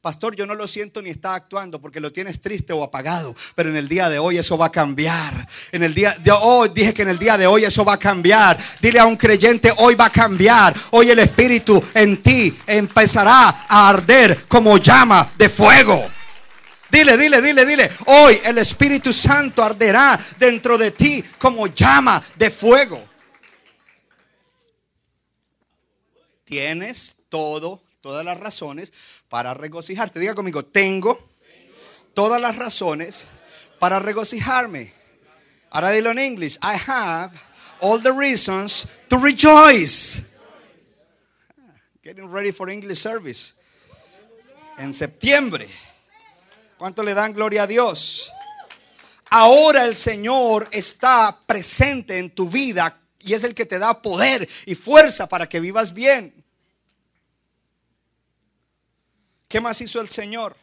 [0.00, 3.68] Pastor, yo no lo siento ni está actuando porque lo tienes triste o apagado, pero
[3.68, 5.48] en el día de hoy eso va a cambiar.
[5.72, 7.98] En el día de hoy dije que en el día de hoy eso va a
[7.98, 8.56] cambiar.
[8.80, 10.72] Dile a un creyente, hoy va a cambiar.
[10.92, 16.08] Hoy el espíritu en ti empezará a arder como llama de fuego.
[16.90, 17.90] Dile, dile, dile, dile.
[18.06, 23.06] Hoy el Espíritu Santo arderá dentro de ti como llama de fuego.
[26.44, 28.92] Tienes todo, todas las razones
[29.28, 30.18] para regocijarte.
[30.18, 31.18] Diga conmigo, tengo
[32.14, 33.26] todas las razones
[33.78, 34.94] para regocijarme.
[35.70, 36.58] Ahora dilo en inglés.
[36.62, 37.32] I have
[37.80, 40.22] all the reasons to rejoice.
[42.02, 43.52] Getting ready for English service.
[44.78, 45.68] En septiembre.
[46.78, 48.32] ¿Cuánto le dan gloria a Dios?
[49.30, 54.48] Ahora el Señor está presente en tu vida y es el que te da poder
[54.64, 56.32] y fuerza para que vivas bien.
[59.48, 60.56] ¿Qué más hizo el Señor?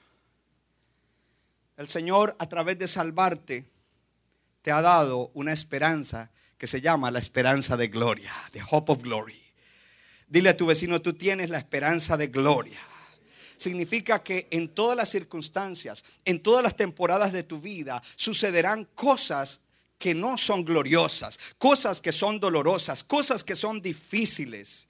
[1.76, 3.66] El Señor a través de salvarte
[4.62, 9.02] te ha dado una esperanza que se llama la esperanza de gloria, the hope of
[9.02, 9.44] glory.
[10.30, 12.80] Dile a tu vecino, tú tienes la esperanza de gloria.
[13.58, 19.62] Significa que en todas las circunstancias, en todas las temporadas de tu vida, sucederán cosas
[19.98, 24.90] que no son gloriosas, cosas que son dolorosas, cosas que son difíciles.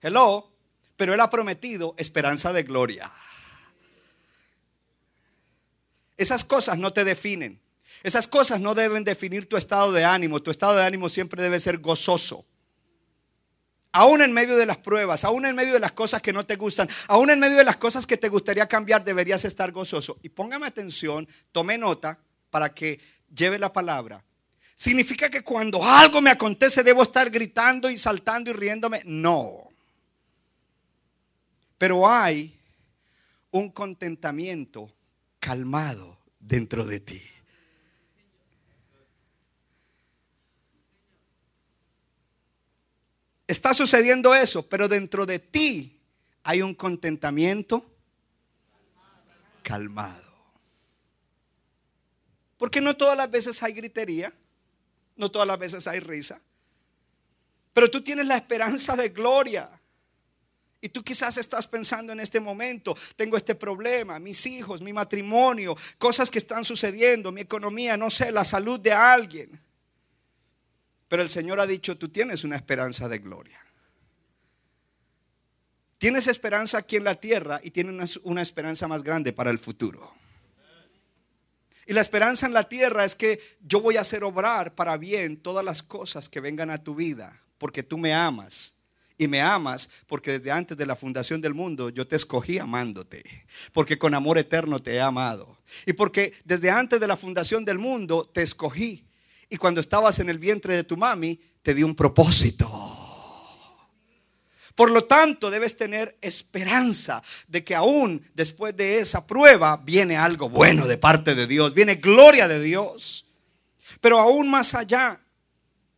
[0.00, 0.50] Hello,
[0.96, 3.10] pero Él ha prometido esperanza de gloria.
[6.16, 7.60] Esas cosas no te definen.
[8.02, 10.42] Esas cosas no deben definir tu estado de ánimo.
[10.42, 12.44] Tu estado de ánimo siempre debe ser gozoso.
[13.92, 16.56] Aún en medio de las pruebas, aún en medio de las cosas que no te
[16.56, 20.18] gustan, aún en medio de las cosas que te gustaría cambiar, deberías estar gozoso.
[20.22, 22.18] Y póngame atención, tome nota
[22.50, 23.00] para que
[23.34, 24.24] lleve la palabra.
[24.76, 29.02] ¿Significa que cuando algo me acontece debo estar gritando y saltando y riéndome?
[29.04, 29.68] No.
[31.76, 32.58] Pero hay
[33.50, 34.94] un contentamiento
[35.38, 37.22] calmado dentro de ti.
[43.50, 46.00] Está sucediendo eso, pero dentro de ti
[46.44, 47.84] hay un contentamiento
[49.64, 50.22] calmado.
[52.56, 54.32] Porque no todas las veces hay gritería,
[55.16, 56.40] no todas las veces hay risa,
[57.72, 59.68] pero tú tienes la esperanza de gloria.
[60.80, 65.76] Y tú quizás estás pensando en este momento, tengo este problema, mis hijos, mi matrimonio,
[65.98, 69.60] cosas que están sucediendo, mi economía, no sé, la salud de alguien.
[71.10, 73.58] Pero el Señor ha dicho, tú tienes una esperanza de gloria.
[75.98, 79.58] Tienes esperanza aquí en la tierra y tienes una, una esperanza más grande para el
[79.58, 80.14] futuro.
[81.84, 85.36] Y la esperanza en la tierra es que yo voy a hacer obrar para bien
[85.36, 88.76] todas las cosas que vengan a tu vida, porque tú me amas
[89.18, 93.24] y me amas porque desde antes de la fundación del mundo yo te escogí amándote,
[93.72, 97.80] porque con amor eterno te he amado y porque desde antes de la fundación del
[97.80, 99.09] mundo te escogí
[99.50, 102.96] y cuando estabas en el vientre de tu mami te di un propósito.
[104.74, 110.48] Por lo tanto, debes tener esperanza de que aún después de esa prueba viene algo
[110.48, 113.26] bueno de parte de Dios, viene gloria de Dios.
[114.00, 115.20] Pero aún más allá,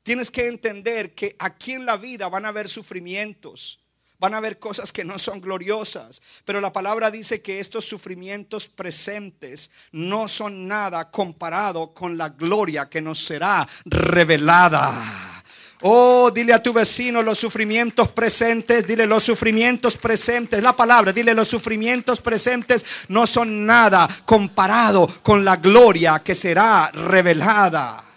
[0.03, 3.82] Tienes que entender que aquí en la vida van a haber sufrimientos,
[4.23, 8.69] van a haber cosas que no son gloriosas, pero la palabra dice que estos sufrimientos
[8.69, 15.43] presentes no son nada comparado con la gloria que nos será revelada.
[15.81, 21.35] Oh, dile a tu vecino los sufrimientos presentes, dile los sufrimientos presentes, la palabra, dile
[21.35, 28.12] los sufrimientos presentes no son nada comparado con la gloria que será revelada.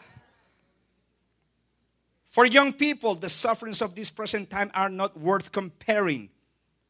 [2.35, 6.29] For young people, the sufferings of this present time are not worth comparing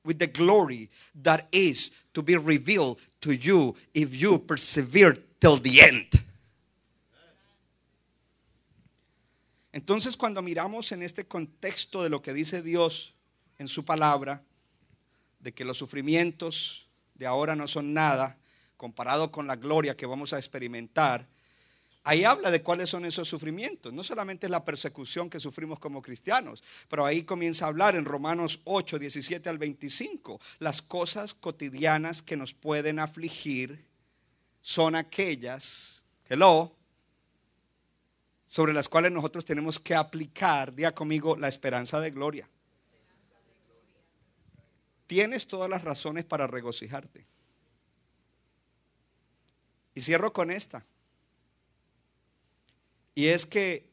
[0.03, 0.89] with the glory
[1.21, 6.07] that is to be revealed to you if you persevere till the end.
[9.71, 13.13] Entonces, cuando miramos en este contexto de lo que dice Dios
[13.59, 14.41] en su palabra,
[15.39, 18.35] de que los sufrimientos de ahora no son nada
[18.77, 21.27] comparado con la gloria que vamos a experimentar,
[22.07, 23.91] Ahí habla de cuáles son esos sufrimientos.
[23.91, 28.61] No solamente la persecución que sufrimos como cristianos, pero ahí comienza a hablar en Romanos
[28.65, 30.39] 8, 17 al 25.
[30.59, 33.83] Las cosas cotidianas que nos pueden afligir
[34.61, 36.75] son aquellas, hello,
[38.45, 42.47] sobre las cuales nosotros tenemos que aplicar, día conmigo, la esperanza de gloria.
[45.07, 47.25] Tienes todas las razones para regocijarte.
[49.95, 50.85] Y cierro con esta.
[53.15, 53.89] Y es que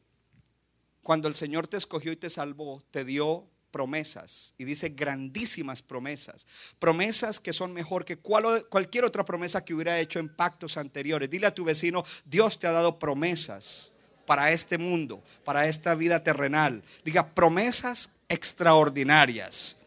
[1.02, 4.54] cuando el Señor te escogió y te salvó, te dio promesas.
[4.58, 6.46] Y dice grandísimas promesas.
[6.78, 11.30] Promesas que son mejor que cualquier otra promesa que hubiera hecho en pactos anteriores.
[11.30, 13.92] Dile a tu vecino, Dios te ha dado promesas
[14.26, 16.82] para este mundo, para esta vida terrenal.
[17.04, 19.78] Diga, promesas extraordinarias.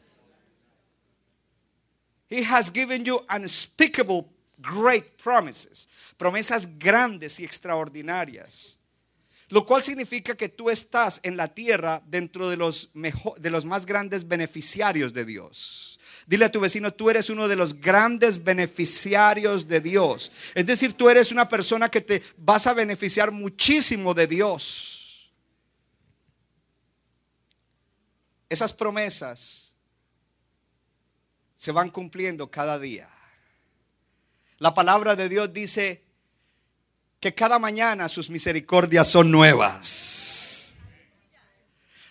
[2.29, 4.25] He has given you unspeakable
[4.57, 5.87] great promises.
[6.17, 8.79] Promesas grandes y extraordinarias.
[9.49, 13.85] Lo cual significa que tú estás en la tierra dentro de los, de los más
[13.85, 15.99] grandes beneficiarios de Dios.
[16.27, 20.31] Dile a tu vecino, tú eres uno de los grandes beneficiarios de Dios.
[20.55, 25.31] Es decir, tú eres una persona que te vas a beneficiar muchísimo de Dios.
[28.49, 29.75] Esas promesas
[31.55, 33.09] se van cumpliendo cada día.
[34.57, 36.04] La palabra de Dios dice,
[37.25, 40.75] que cada mañana sus misericordias son nuevas.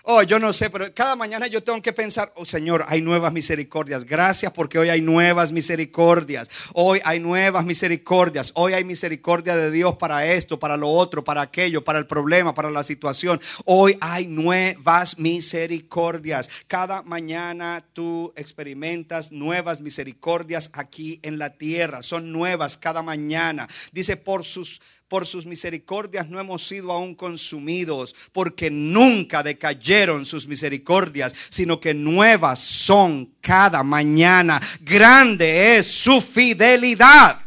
[0.07, 3.33] Oh, yo no sé, pero cada mañana yo tengo que pensar, oh Señor, hay nuevas
[3.33, 4.05] misericordias.
[4.05, 6.51] Gracias porque hoy hay nuevas misericordias.
[6.75, 8.51] Hoy hay nuevas misericordias.
[8.55, 12.55] Hoy hay misericordia de Dios para esto, para lo otro, para aquello, para el problema,
[12.55, 13.41] para la situación.
[13.65, 16.51] Hoy hay nuevas misericordias.
[16.67, 22.03] Cada mañana tú experimentas nuevas misericordias aquí en la tierra.
[22.03, 23.69] Son nuevas cada mañana.
[23.93, 30.47] Dice, por sus por sus misericordias no hemos sido aún consumidos, porque nunca decayeron sus
[30.47, 34.61] misericordias, sino que nuevas son cada mañana.
[34.81, 37.41] Grande es su fidelidad.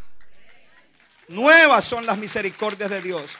[1.28, 3.32] Nuevas son las misericordias de Dios.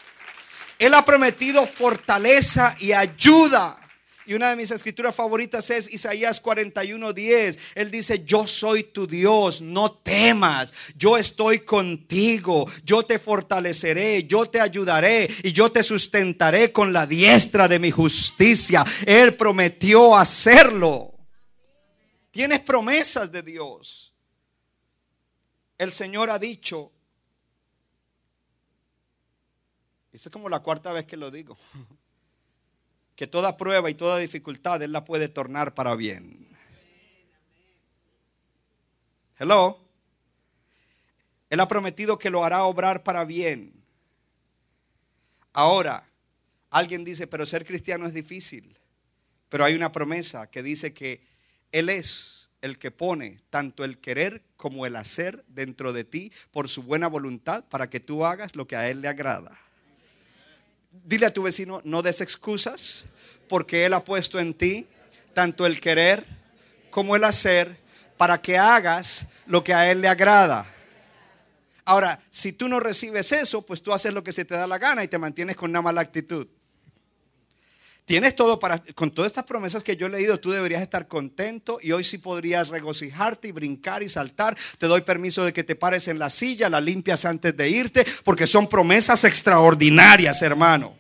[0.78, 3.80] Él ha prometido fortaleza y ayuda
[4.28, 7.58] y una de mis escrituras favoritas es Isaías 41:10.
[7.76, 14.50] Él dice, yo soy tu Dios, no temas, yo estoy contigo, yo te fortaleceré, yo
[14.50, 18.86] te ayudaré y yo te sustentaré con la diestra de mi justicia.
[19.06, 21.14] Él prometió hacerlo.
[22.30, 24.14] Tienes promesas de Dios.
[25.78, 26.92] El Señor ha dicho,
[30.12, 31.58] esta es como la cuarta vez que lo digo
[33.18, 36.48] que toda prueba y toda dificultad Él la puede tornar para bien.
[39.40, 39.80] Hello.
[41.50, 43.74] Él ha prometido que lo hará obrar para bien.
[45.52, 46.08] Ahora,
[46.70, 48.78] alguien dice, pero ser cristiano es difícil.
[49.50, 51.26] Pero hay una promesa que dice que
[51.72, 56.70] Él es el que pone tanto el querer como el hacer dentro de ti por
[56.70, 59.60] su buena voluntad para que tú hagas lo que a Él le agrada.
[60.92, 63.06] Dile a tu vecino, no des excusas,
[63.48, 64.88] porque Él ha puesto en ti
[65.34, 66.26] tanto el querer
[66.90, 67.78] como el hacer
[68.18, 70.66] para que hagas lo que a Él le agrada.
[71.86, 74.78] Ahora, si tú no recibes eso, pues tú haces lo que se te da la
[74.78, 76.48] gana y te mantienes con una mala actitud.
[78.08, 81.78] Tienes todo para, con todas estas promesas que yo he leído, tú deberías estar contento
[81.82, 84.56] y hoy sí podrías regocijarte y brincar y saltar.
[84.78, 88.06] Te doy permiso de que te pares en la silla, la limpias antes de irte,
[88.24, 90.96] porque son promesas extraordinarias, hermano.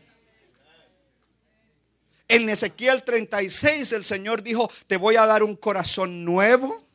[2.27, 6.86] En Ezequiel 36 el Señor dijo, te voy a dar un corazón nuevo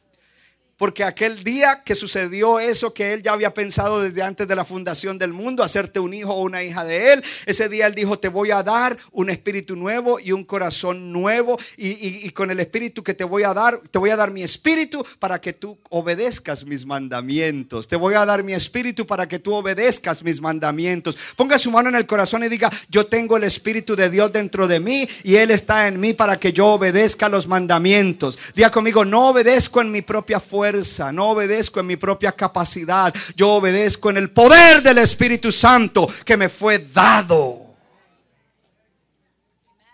[0.83, 4.64] porque aquel día que sucedió eso que él ya había pensado desde antes de la
[4.64, 8.18] fundación del mundo, hacerte un hijo o una hija de él, ese día él dijo,
[8.18, 11.57] te voy a dar un espíritu nuevo y un corazón nuevo.
[11.76, 15.07] Y, con el espíritu que te voy a dar, te voy a dar mi espíritu
[15.20, 17.87] para que tú obedezcas mis mandamientos.
[17.87, 21.16] Te voy a dar mi espíritu para que tú obedezcas mis mandamientos.
[21.37, 24.66] Ponga su mano en el corazón y diga, yo tengo el espíritu de Dios dentro
[24.66, 28.37] de mí y él está en mí para que yo obedezca los mandamientos.
[28.57, 30.72] Diga conmigo, no obedezco en mi propia fuerza
[31.12, 36.37] no obedezco en mi propia capacidad, yo obedezco en el poder del Espíritu Santo que
[36.37, 37.61] me fue dado.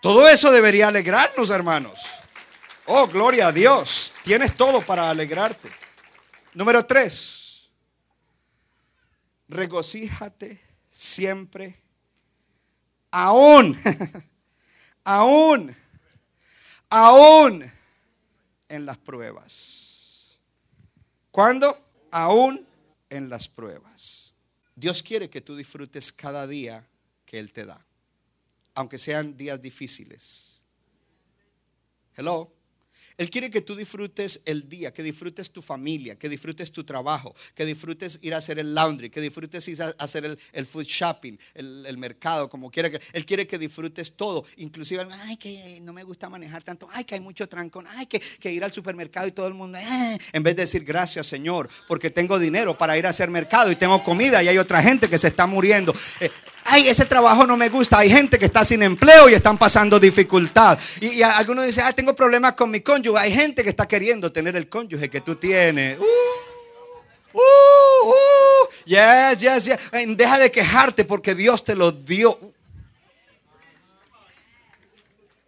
[0.01, 1.99] Todo eso debería alegrarnos, hermanos.
[2.85, 4.13] Oh, gloria a Dios.
[4.23, 5.69] Tienes todo para alegrarte.
[6.53, 7.69] Número tres.
[9.47, 11.79] Regocíjate siempre.
[13.11, 13.79] Aún.
[15.03, 15.75] aún.
[16.89, 17.71] Aún
[18.69, 19.78] en las pruebas.
[21.31, 21.77] ¿Cuándo?
[22.11, 22.65] Aún
[23.09, 24.33] en las pruebas.
[24.75, 26.87] Dios quiere que tú disfrutes cada día
[27.25, 27.85] que Él te da,
[28.73, 30.63] aunque sean días difíciles.
[32.15, 32.58] Hello.
[33.19, 37.35] Él quiere que tú disfrutes el día, que disfrutes tu familia, que disfrutes tu trabajo,
[37.53, 41.37] que disfrutes ir a hacer el laundry, que disfrutes ir a hacer el, food shopping,
[41.53, 42.89] el, mercado, como quiera.
[42.89, 47.03] Que, él quiere que disfrutes todo, inclusive, ay, que no me gusta manejar tanto, ay,
[47.03, 50.17] que hay mucho trancón, ay, que, que ir al supermercado y todo el mundo, eh",
[50.31, 53.75] en vez de decir gracias Señor, porque tengo dinero para ir a hacer mercado y
[53.75, 55.93] tengo comida y hay otra gente que se está muriendo.
[56.21, 56.31] Eh,
[56.69, 57.99] ay, ese trabajo no me gusta.
[57.99, 60.77] Hay gente que está sin empleo y están pasando dificultad.
[61.01, 63.19] Y, algunos dicen, ah, tengo problemas con mi cónyuge.
[63.19, 65.97] Hay gente que está queriendo tener el cónyuge que tú tienes.
[65.97, 66.03] Uh,
[67.33, 68.67] uh, uh.
[68.85, 69.77] yes, yes, yes.
[70.17, 72.37] Deja de quejarte porque Dios te lo dio.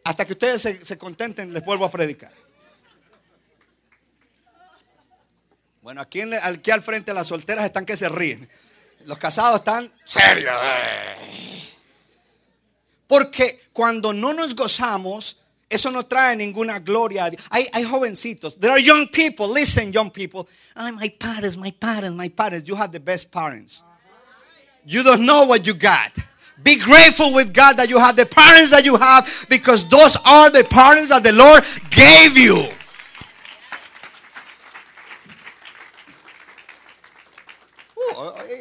[0.04, 2.34] Hasta que ustedes se, se contenten, les vuelvo a predicar.
[5.82, 8.48] Bueno, aquí, aquí al frente las solteras están que se ríen.
[9.06, 10.54] Los casados están serios.
[13.08, 15.38] Porque cuando no nos gozamos,
[15.70, 17.30] eso no trae ninguna gloria.
[17.50, 18.60] Hay, hay jovencitos.
[18.60, 19.48] There are young people.
[19.48, 20.48] Listen, young people.
[20.76, 22.68] Oh, my parents, my parents, my parents.
[22.68, 23.84] You have the best parents.
[24.86, 26.12] You don't know what you got.
[26.64, 30.50] Be grateful with God that you have the parents that you have because those are
[30.52, 32.68] the parents that the Lord gave you.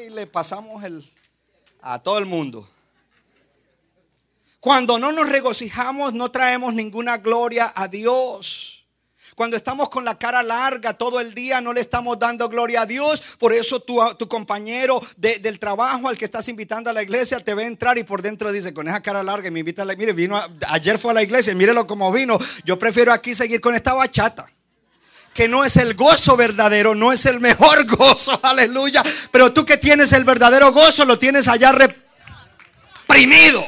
[0.07, 1.09] Y le pasamos el,
[1.83, 2.69] a todo el mundo.
[4.61, 8.87] Cuando no nos regocijamos, no traemos ninguna gloria a Dios.
[9.35, 12.87] Cuando estamos con la cara larga todo el día, no le estamos dando gloria a
[12.87, 13.39] Dios.
[13.39, 17.55] Por eso tu, tu compañero del trabajo al que estás invitando a la iglesia te
[17.55, 20.13] ve entrar y por dentro dice, con esa cara larga, me invita a la Mire,
[20.13, 20.39] vino
[20.69, 22.39] ayer fue a la iglesia, mírelo como vino.
[22.65, 24.47] Yo prefiero aquí seguir con esta bachata
[25.35, 29.03] que no es el gozo verdadero, no es el mejor gozo, aleluya.
[29.31, 33.67] Pero tú que tienes el verdadero gozo, lo tienes allá reprimido.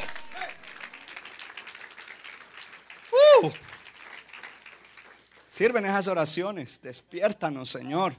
[3.42, 3.50] Uh.
[5.46, 8.16] Sirven esas oraciones, despiértanos, Señor.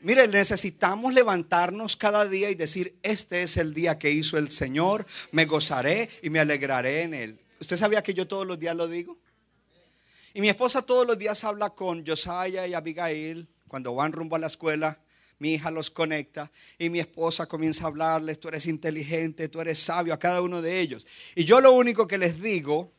[0.00, 5.06] mire, necesitamos levantarnos cada día y decir, este es el día que hizo el Señor,
[5.30, 7.38] me gozaré y me alegraré en él.
[7.58, 9.16] ¿Usted sabía que yo todos los días lo digo?
[10.34, 14.38] Y mi esposa todos los días habla con Josiah y Abigail cuando van rumbo a
[14.38, 14.98] la escuela.
[15.38, 19.78] Mi hija los conecta y mi esposa comienza a hablarles, tú eres inteligente, tú eres
[19.78, 21.06] sabio a cada uno de ellos.
[21.34, 22.92] Y yo lo único que les digo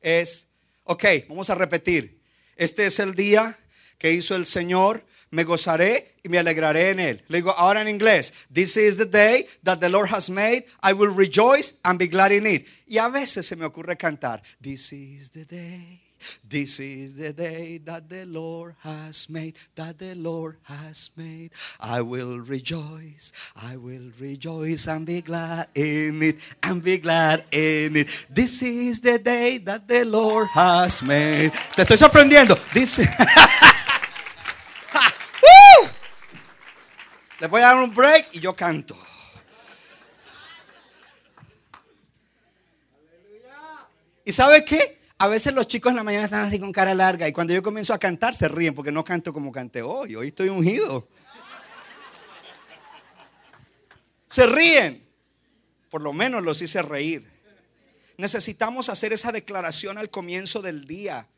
[0.00, 0.48] es,
[0.84, 2.20] ok, vamos a repetir,
[2.56, 3.56] este es el día
[3.96, 7.24] que hizo el Señor, me gozaré y me alegraré en él.
[7.28, 10.92] Le digo ahora en inglés, this is the day that the Lord has made, I
[10.92, 12.66] will rejoice and be glad in it.
[12.88, 16.01] Y a veces se me ocurre cantar, this is the day
[16.48, 21.50] This is the day that the Lord has made, that the Lord has made.
[21.80, 27.96] I will rejoice, I will rejoice and be glad in it, and be glad in
[27.96, 28.26] it.
[28.30, 31.52] This is the day that the Lord has made.
[31.76, 32.56] Te estoy sorprendiendo.
[32.72, 33.00] This
[37.52, 38.96] voy a dar un break y yo canto.
[44.24, 45.01] ¿Y sabe qué?
[45.22, 47.62] A veces los chicos en la mañana están así con cara larga y cuando yo
[47.62, 50.16] comienzo a cantar se ríen porque no canto como canté hoy.
[50.16, 51.06] Hoy estoy ungido.
[54.26, 55.06] Se ríen.
[55.90, 57.30] Por lo menos los hice reír.
[58.16, 61.28] Necesitamos hacer esa declaración al comienzo del día.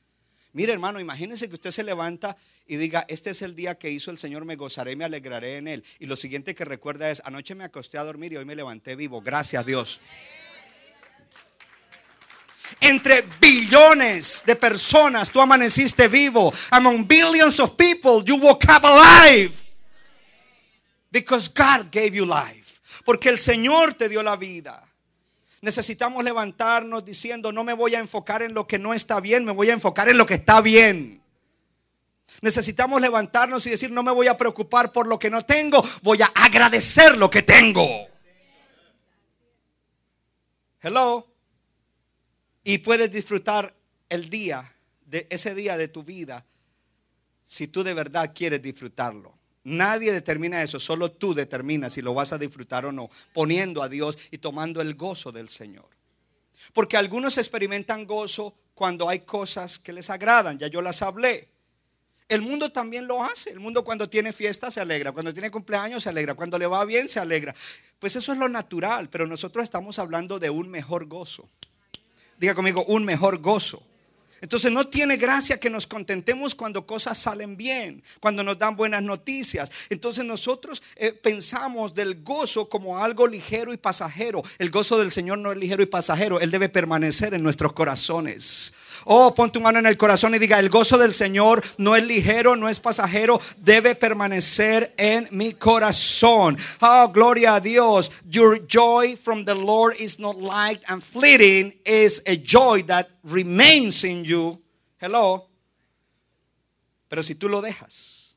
[0.55, 4.11] Mire hermano, imagínense que usted se levanta y diga, este es el día que hizo
[4.11, 5.85] el Señor, me gozaré me alegraré en él.
[5.99, 8.97] Y lo siguiente que recuerda es, anoche me acosté a dormir y hoy me levanté
[8.97, 9.20] vivo.
[9.20, 10.01] Gracias Dios.
[12.81, 16.53] Entre billones de personas tú amaneciste vivo.
[16.70, 19.53] Among billions of people you woke up alive.
[21.11, 22.81] Because God gave you life.
[23.05, 24.83] Porque el Señor te dio la vida.
[25.61, 29.53] Necesitamos levantarnos diciendo, no me voy a enfocar en lo que no está bien, me
[29.53, 31.22] voy a enfocar en lo que está bien.
[32.43, 36.20] Necesitamos levantarnos y decir, no me voy a preocupar por lo que no tengo, voy
[36.20, 37.89] a agradecer lo que tengo.
[40.83, 41.34] Hello.
[42.65, 43.75] Y puedes disfrutar
[44.09, 44.73] el día,
[45.07, 46.45] de ese día de tu vida,
[47.45, 49.35] si tú de verdad quieres disfrutarlo.
[49.65, 53.89] Nadie determina eso, solo tú determinas si lo vas a disfrutar o no, poniendo a
[53.89, 55.89] Dios y tomando el gozo del Señor.
[56.73, 61.49] Porque algunos experimentan gozo cuando hay cosas que les agradan, ya yo las hablé.
[62.29, 63.51] El mundo también lo hace.
[63.51, 66.85] El mundo cuando tiene fiesta se alegra, cuando tiene cumpleaños se alegra, cuando le va
[66.85, 67.55] bien se alegra.
[67.99, 71.49] Pues eso es lo natural, pero nosotros estamos hablando de un mejor gozo.
[72.39, 73.82] Diga conmigo, un mejor gozo.
[74.45, 79.03] Entonces no tiene gracia que nos contentemos cuando cosas salen bien, cuando nos dan buenas
[79.03, 79.73] noticias.
[79.89, 84.43] Entonces nosotros eh, pensamos del gozo como algo ligero y pasajero.
[84.59, 88.75] El gozo del Señor no es ligero y pasajero, Él debe permanecer en nuestros corazones.
[89.07, 92.07] Oh, pon tu mano en el corazón y diga, el gozo del Señor no es
[92.07, 96.59] ligero, no es pasajero, debe permanecer en mi corazón.
[96.83, 98.13] Oh, gloria a Dios.
[98.29, 104.05] Your joy from the Lord is not light and fleeting, is a joy that remains
[104.05, 104.62] in you.
[105.01, 105.49] Hello.
[107.09, 108.37] Pero si tú lo dejas,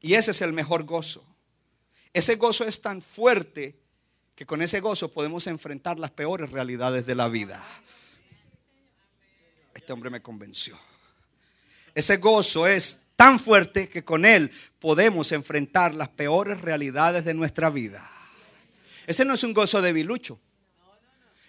[0.00, 1.24] y ese es el mejor gozo,
[2.12, 3.80] ese gozo es tan fuerte
[4.34, 7.64] que con ese gozo podemos enfrentar las peores realidades de la vida.
[9.74, 10.78] Este hombre me convenció.
[11.94, 17.70] Ese gozo es tan fuerte que con él podemos enfrentar las peores realidades de nuestra
[17.70, 18.08] vida.
[19.06, 20.40] Ese no es un gozo de bilucho.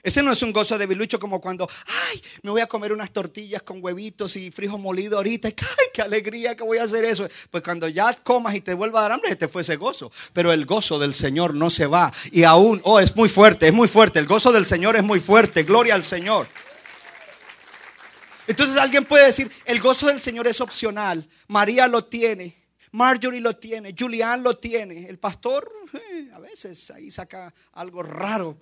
[0.06, 1.68] Ese no es un gozo de bilucho como cuando,
[2.12, 5.48] ay, me voy a comer unas tortillas con huevitos y frijos molidos ahorita.
[5.48, 7.28] ay, qué alegría que voy a hacer eso.
[7.50, 10.12] Pues cuando ya comas y te vuelva a dar hambre, te fue ese gozo.
[10.32, 12.14] Pero el gozo del Señor no se va.
[12.32, 14.20] Y aún, oh, es muy fuerte, es muy fuerte.
[14.20, 15.64] El gozo del Señor es muy fuerte.
[15.64, 16.48] Gloria al Señor.
[18.46, 21.28] Entonces alguien puede decir, el gozo del Señor es opcional.
[21.48, 22.56] María lo tiene,
[22.92, 25.08] Marjorie lo tiene, Julián lo tiene.
[25.08, 28.56] El pastor eh, a veces ahí saca algo raro.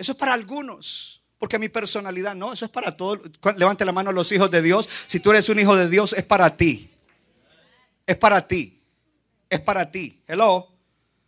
[0.00, 3.20] Eso es para algunos, porque mi personalidad no, eso es para todos.
[3.54, 4.88] Levante la mano a los hijos de Dios.
[5.06, 6.88] Si tú eres un hijo de Dios, es para ti.
[8.06, 8.80] Es para ti.
[9.50, 10.22] Es para ti.
[10.26, 10.72] Hello.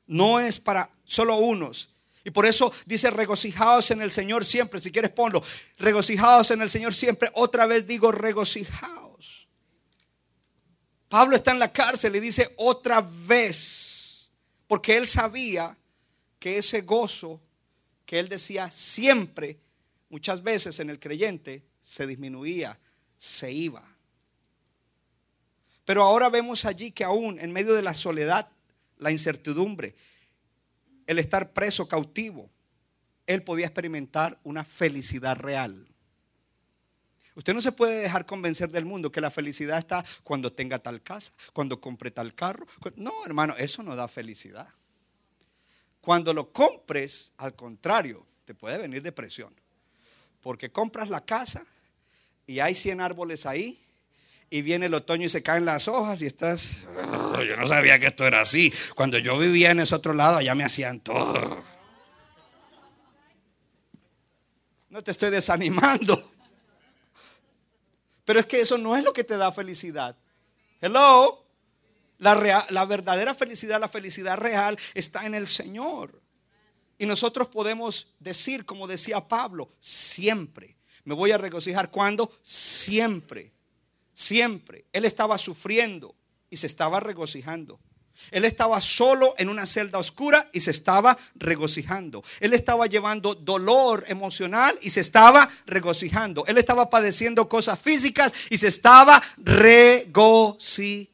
[0.07, 1.91] No es para solo unos.
[2.25, 4.81] Y por eso dice regocijados en el Señor siempre.
[4.81, 5.45] Si quieres ponlo.
[5.77, 7.31] Regocijados en el Señor siempre.
[7.35, 9.49] Otra vez digo regocijados.
[11.11, 14.31] Pablo está en la cárcel y dice otra vez.
[14.67, 15.77] Porque él sabía
[16.39, 17.39] que ese gozo
[18.13, 19.59] que él decía siempre,
[20.11, 22.79] muchas veces en el creyente, se disminuía,
[23.17, 23.83] se iba.
[25.87, 28.51] Pero ahora vemos allí que aún en medio de la soledad,
[28.99, 29.95] la incertidumbre,
[31.07, 32.51] el estar preso, cautivo,
[33.27, 35.89] él podía experimentar una felicidad real.
[37.35, 41.01] Usted no se puede dejar convencer del mundo que la felicidad está cuando tenga tal
[41.01, 42.67] casa, cuando compre tal carro.
[42.95, 44.69] No, hermano, eso no da felicidad.
[46.03, 49.55] Cuando lo compres, al contrario, te puede venir depresión.
[50.43, 51.65] Porque compras la casa
[52.45, 53.81] y hay 100 árboles ahí
[54.51, 58.09] y viene el otoño y se caen las hojas y estás, yo no sabía que
[58.09, 58.73] esto era así.
[58.97, 61.63] Cuando yo vivía en ese otro lado, allá me hacían todo.
[64.91, 66.33] No te estoy desanimando.
[68.25, 70.17] Pero es que eso no es lo que te da felicidad.
[70.81, 71.42] Hello.
[72.23, 76.23] La, la verdadera felicidad, la felicidad real está en el Señor.
[76.97, 80.77] Y nosotros podemos decir, como decía Pablo, siempre.
[81.03, 83.53] Me voy a regocijar cuando siempre.
[84.15, 84.85] Siempre.
[84.93, 86.15] Él estaba sufriendo
[86.49, 87.81] y se estaba regocijando.
[88.31, 92.23] Él estaba solo en una celda oscura y se estaba regocijando.
[92.39, 96.47] Él estaba llevando dolor emocional y se estaba regocijando.
[96.47, 101.12] Él estaba padeciendo cosas físicas y se estaba regocijando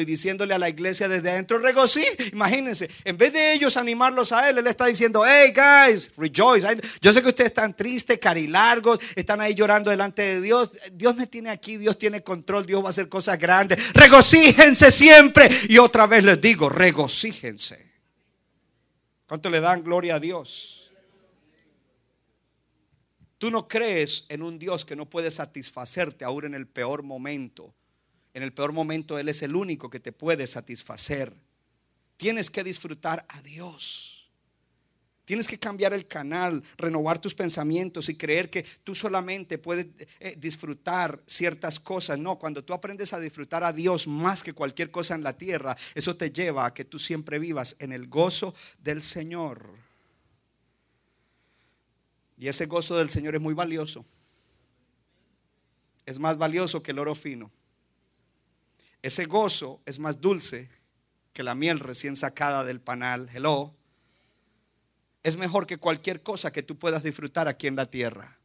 [0.00, 2.30] y diciéndole a la iglesia desde adentro, regocijen.
[2.32, 6.66] Imagínense, en vez de ellos animarlos a él, él está diciendo, hey guys, rejoice.
[7.00, 10.70] Yo sé que ustedes están tristes, carilargos, están ahí llorando delante de Dios.
[10.92, 13.92] Dios me tiene aquí, Dios tiene control, Dios va a hacer cosas grandes.
[13.92, 15.48] Regocíjense siempre.
[15.68, 17.90] Y otra vez les digo, regocíjense.
[19.26, 20.90] ¿Cuánto le dan gloria a Dios?
[23.36, 27.74] Tú no crees en un Dios que no puede satisfacerte aún en el peor momento.
[28.34, 31.34] En el peor momento Él es el único que te puede satisfacer.
[32.16, 34.20] Tienes que disfrutar a Dios.
[35.24, 39.86] Tienes que cambiar el canal, renovar tus pensamientos y creer que tú solamente puedes
[40.18, 42.18] eh, disfrutar ciertas cosas.
[42.18, 45.76] No, cuando tú aprendes a disfrutar a Dios más que cualquier cosa en la tierra,
[45.94, 49.70] eso te lleva a que tú siempre vivas en el gozo del Señor.
[52.36, 54.04] Y ese gozo del Señor es muy valioso.
[56.06, 57.52] Es más valioso que el oro fino.
[59.02, 60.68] Ese gozo es más dulce
[61.32, 63.28] que la miel recién sacada del panal.
[63.32, 63.74] Hello.
[65.22, 68.38] Es mejor que cualquier cosa que tú puedas disfrutar aquí en la tierra.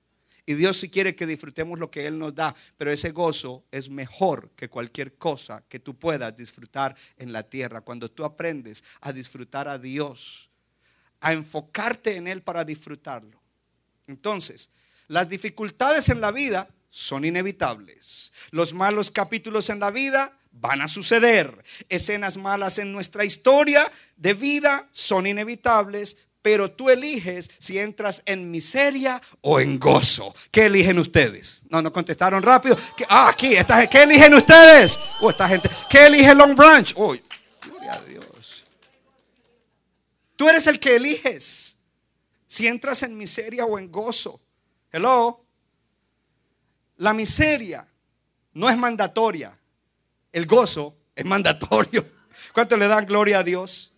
[0.45, 3.89] Y Dios si quiere que disfrutemos lo que Él nos da, pero ese gozo es
[3.89, 7.81] mejor que cualquier cosa que tú puedas disfrutar en la tierra.
[7.81, 10.49] Cuando tú aprendes a disfrutar a Dios,
[11.19, 13.41] a enfocarte en Él para disfrutarlo.
[14.07, 14.69] Entonces,
[15.07, 18.31] las dificultades en la vida son inevitables.
[18.51, 21.63] Los malos capítulos en la vida van a suceder.
[21.89, 28.51] Escenas malas en nuestra historia de vida son inevitables, pero tú eliges si entras en
[28.51, 30.33] miseria o en gozo.
[30.51, 31.61] ¿Qué eligen ustedes?
[31.69, 32.77] No, no contestaron rápido.
[33.09, 34.99] Ah, aquí, esta, ¿qué eligen ustedes?
[35.21, 35.69] Oh, esta gente.
[35.89, 36.93] ¿Qué elige Long Branch?
[36.97, 37.15] Oh,
[37.61, 38.65] gloria a Dios.
[40.35, 41.77] Tú eres el que eliges
[42.47, 44.39] si entras en miseria o en gozo.
[44.91, 45.45] Hello.
[46.97, 47.85] La miseria
[48.53, 49.57] no es mandatoria.
[50.35, 52.05] El gozo es mandatorio.
[52.51, 53.93] ¿Cuánto le dan gloria a Dios?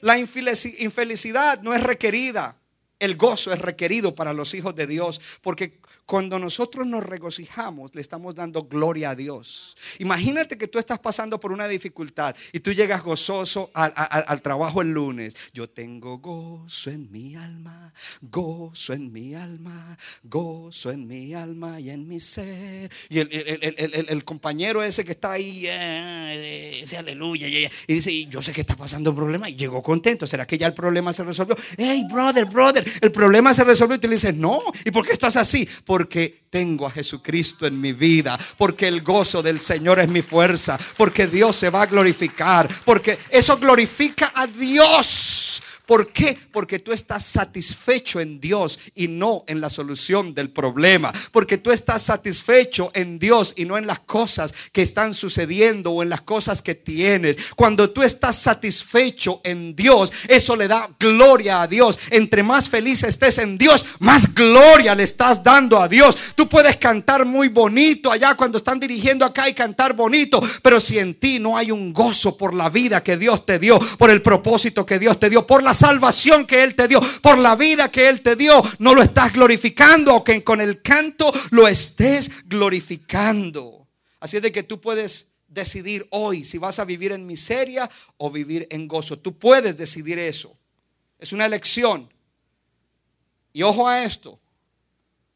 [0.00, 2.57] La infelicidad no es requerida.
[2.98, 8.00] El gozo es requerido para los hijos de Dios, porque cuando nosotros nos regocijamos, le
[8.00, 9.76] estamos dando gloria a Dios.
[9.98, 14.90] Imagínate que tú estás pasando por una dificultad y tú llegas gozoso al, trabajo el
[14.90, 15.36] lunes.
[15.52, 17.92] Yo tengo gozo en mi alma,
[18.22, 22.90] gozo en mi alma, gozo en mi alma y en mi ser.
[23.10, 28.62] Y el, compañero ese que está ahí, eh, ese aleluya, y dice, yo sé que
[28.62, 30.26] está pasando un problema y llegó contento.
[30.26, 31.54] ¿Será que ya el problema se resolvió?
[31.76, 34.60] Hey, brother, brother, el problema se resolvió y tú le dices, no.
[34.84, 35.68] ¿Y por qué estás así?
[35.84, 40.78] Porque tengo a Jesucristo en mi vida, porque el gozo del Señor es mi fuerza,
[40.96, 45.47] porque Dios se va a glorificar, porque eso glorifica a Dios.
[45.88, 46.36] ¿Por qué?
[46.52, 51.14] Porque tú estás satisfecho en Dios y no en la solución del problema.
[51.32, 56.02] Porque tú estás satisfecho en Dios y no en las cosas que están sucediendo o
[56.02, 57.38] en las cosas que tienes.
[57.56, 61.98] Cuando tú estás satisfecho en Dios, eso le da gloria a Dios.
[62.10, 66.18] Entre más feliz estés en Dios, más gloria le estás dando a Dios.
[66.34, 70.98] Tú puedes cantar muy bonito allá cuando están dirigiendo acá y cantar bonito, pero si
[70.98, 74.20] en ti no hay un gozo por la vida que Dios te dio, por el
[74.20, 77.90] propósito que Dios te dio, por la salvación que Él te dio, por la vida
[77.90, 82.48] que Él te dio, no lo estás glorificando o que con el canto lo estés
[82.48, 83.86] glorificando.
[84.20, 88.30] Así es de que tú puedes decidir hoy si vas a vivir en miseria o
[88.30, 89.18] vivir en gozo.
[89.18, 90.56] Tú puedes decidir eso.
[91.18, 92.12] Es una elección.
[93.52, 94.38] Y ojo a esto,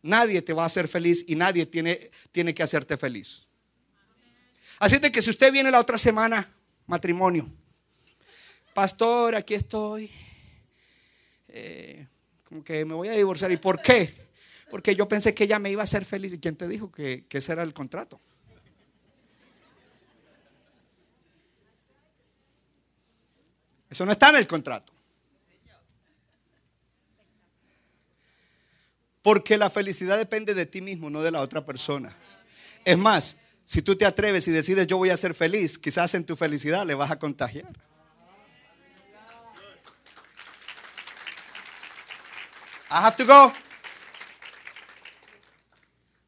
[0.03, 3.47] nadie te va a hacer feliz y nadie tiene, tiene que hacerte feliz.
[4.79, 6.49] Así de que si usted viene la otra semana,
[6.87, 7.49] matrimonio,
[8.75, 10.11] pastor, aquí estoy,
[11.53, 12.07] eh,
[12.45, 13.53] como que me voy a divorciar.
[13.53, 14.15] ¿Y por qué?
[14.71, 16.33] Porque yo pensé que ella me iba a hacer feliz.
[16.33, 18.19] ¿Y quién te dijo que, que ese era el contrato?
[23.91, 24.91] Eso no está en el contrato.
[29.21, 32.17] Porque la felicidad depende de ti mismo, no de la otra persona.
[32.85, 33.37] Es más,
[33.67, 36.87] si tú te atreves y decides yo voy a ser feliz, quizás en tu felicidad
[36.87, 37.73] le vas a contagiar.
[42.93, 43.53] I have to go.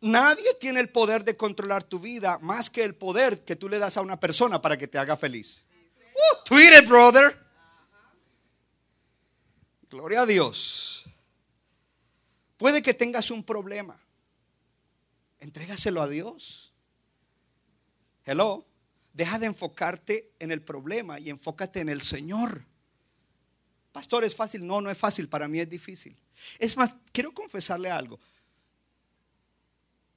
[0.00, 3.78] Nadie tiene el poder de controlar tu vida más que el poder que tú le
[3.78, 5.66] das a una persona para que te haga feliz.
[6.14, 7.34] Uh, tweet it, brother.
[9.90, 11.04] Gloria a Dios.
[12.56, 14.00] Puede que tengas un problema.
[15.40, 16.72] Entrégaselo a Dios.
[18.24, 18.66] Hello.
[19.12, 22.64] Deja de enfocarte en el problema y enfócate en el Señor.
[23.94, 24.66] Pastor, ¿es fácil?
[24.66, 25.28] No, no es fácil.
[25.28, 26.16] Para mí es difícil.
[26.58, 28.18] Es más, quiero confesarle algo.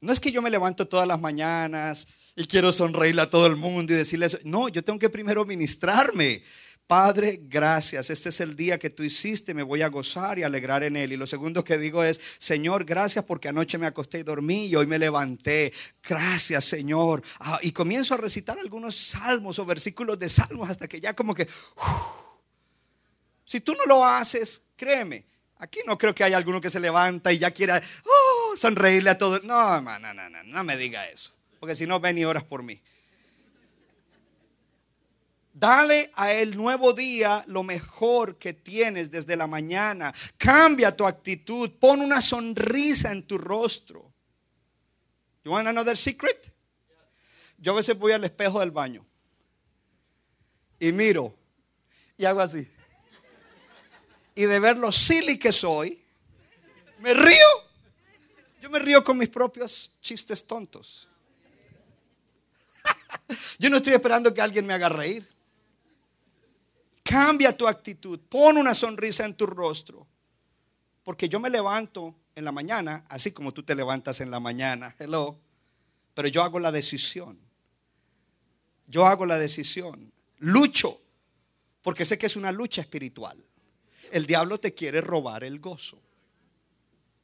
[0.01, 3.55] No es que yo me levanto todas las mañanas y quiero sonreírle a todo el
[3.55, 4.39] mundo y decirle eso.
[4.45, 6.41] No, yo tengo que primero ministrarme.
[6.87, 8.09] Padre, gracias.
[8.09, 9.53] Este es el día que tú hiciste.
[9.53, 11.13] Me voy a gozar y alegrar en él.
[11.13, 14.75] Y lo segundo que digo es, Señor, gracias porque anoche me acosté y dormí y
[14.75, 15.71] hoy me levanté.
[16.01, 17.21] Gracias, Señor.
[17.41, 21.35] Ah, y comienzo a recitar algunos salmos o versículos de salmos hasta que ya como
[21.35, 21.47] que...
[23.47, 25.23] Si tú no lo haces, créeme,
[25.59, 29.17] aquí no creo que haya alguno que se levanta y ya quiera, oh, sonreírle a
[29.17, 29.39] todo.
[29.39, 31.31] No, no, no, no, no me diga eso.
[31.57, 32.81] Porque si no, ven y oras por mí.
[35.53, 40.13] Dale a el nuevo día lo mejor que tienes desde la mañana.
[40.37, 41.71] Cambia tu actitud.
[41.79, 44.11] Pon una sonrisa en tu rostro.
[45.45, 46.53] You want another secret?
[47.57, 49.05] Yo a veces voy al espejo del baño
[50.81, 51.33] y miro
[52.17, 52.67] y hago así.
[54.37, 55.99] Y de ver lo silly que soy,
[56.99, 57.47] me río.
[58.61, 61.09] Yo me río con mis propios chistes tontos.
[63.57, 65.27] Yo no estoy esperando que alguien me haga reír.
[67.01, 70.05] Cambia tu actitud, pon una sonrisa en tu rostro.
[71.03, 74.93] Porque yo me levanto en la mañana, así como tú te levantas en la mañana.
[74.99, 75.39] Hello.
[76.13, 77.39] Pero yo hago la decisión.
[78.85, 80.11] Yo hago la decisión.
[80.39, 80.99] Lucho.
[81.81, 83.46] Porque sé que es una lucha espiritual.
[84.11, 86.01] El diablo te quiere robar el gozo.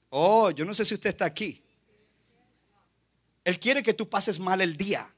[0.10, 1.62] Oh, yo no sé si usted está aquí.
[3.44, 5.12] Él quiere que tú pases mal el día.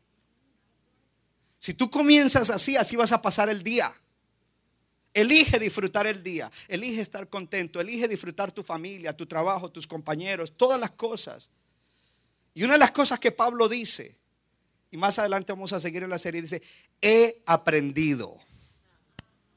[1.59, 3.93] Si tú comienzas así, así vas a pasar el día.
[5.13, 10.57] Elige disfrutar el día, elige estar contento, elige disfrutar tu familia, tu trabajo, tus compañeros,
[10.57, 11.49] todas las cosas.
[12.53, 14.15] Y una de las cosas que Pablo dice,
[14.91, 16.61] y más adelante vamos a seguir en la serie, dice,
[17.01, 18.37] he aprendido.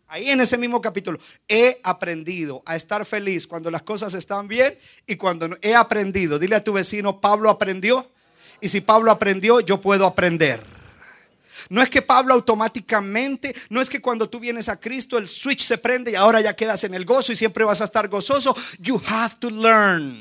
[0.09, 4.77] Ahí en ese mismo capítulo, he aprendido a estar feliz cuando las cosas están bien
[5.07, 5.57] y cuando no.
[5.61, 6.39] He aprendido.
[6.39, 8.11] Dile a tu vecino, Pablo aprendió.
[8.61, 10.63] Y si Pablo aprendió, yo puedo aprender.
[11.69, 15.63] No es que Pablo automáticamente, no es que cuando tú vienes a Cristo el switch
[15.63, 18.57] se prende y ahora ya quedas en el gozo y siempre vas a estar gozoso.
[18.79, 20.17] You have to learn.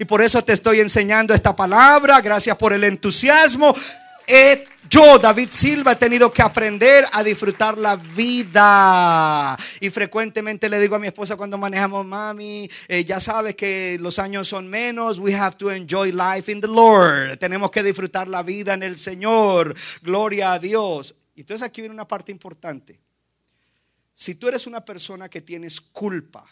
[0.00, 2.20] Y por eso te estoy enseñando esta palabra.
[2.20, 3.76] Gracias por el entusiasmo.
[4.90, 9.56] Yo, David Silva, he tenido que aprender a disfrutar la vida.
[9.80, 14.18] Y frecuentemente le digo a mi esposa cuando manejamos, mami, eh, ya sabes que los
[14.18, 15.18] años son menos.
[15.18, 17.38] We have to enjoy life in the Lord.
[17.38, 19.74] Tenemos que disfrutar la vida en el Señor.
[20.02, 21.16] Gloria a Dios.
[21.34, 23.00] Entonces aquí viene una parte importante.
[24.12, 26.46] Si tú eres una persona que tienes culpa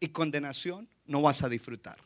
[0.00, 1.96] y condenación, no vas a disfrutar.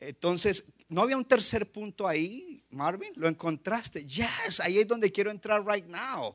[0.00, 2.61] Entonces, ¿no había un tercer punto ahí?
[2.72, 4.04] Marvin, lo encontraste.
[4.06, 6.34] Yes, ahí es donde quiero entrar right now.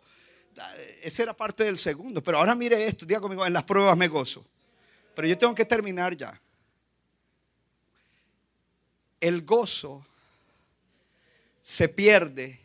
[1.01, 2.23] Esa era parte del segundo.
[2.23, 4.45] Pero ahora mire esto, diga conmigo, en las pruebas me gozo.
[5.15, 6.39] Pero yo tengo que terminar ya.
[9.19, 10.05] El gozo
[11.61, 12.59] se pierde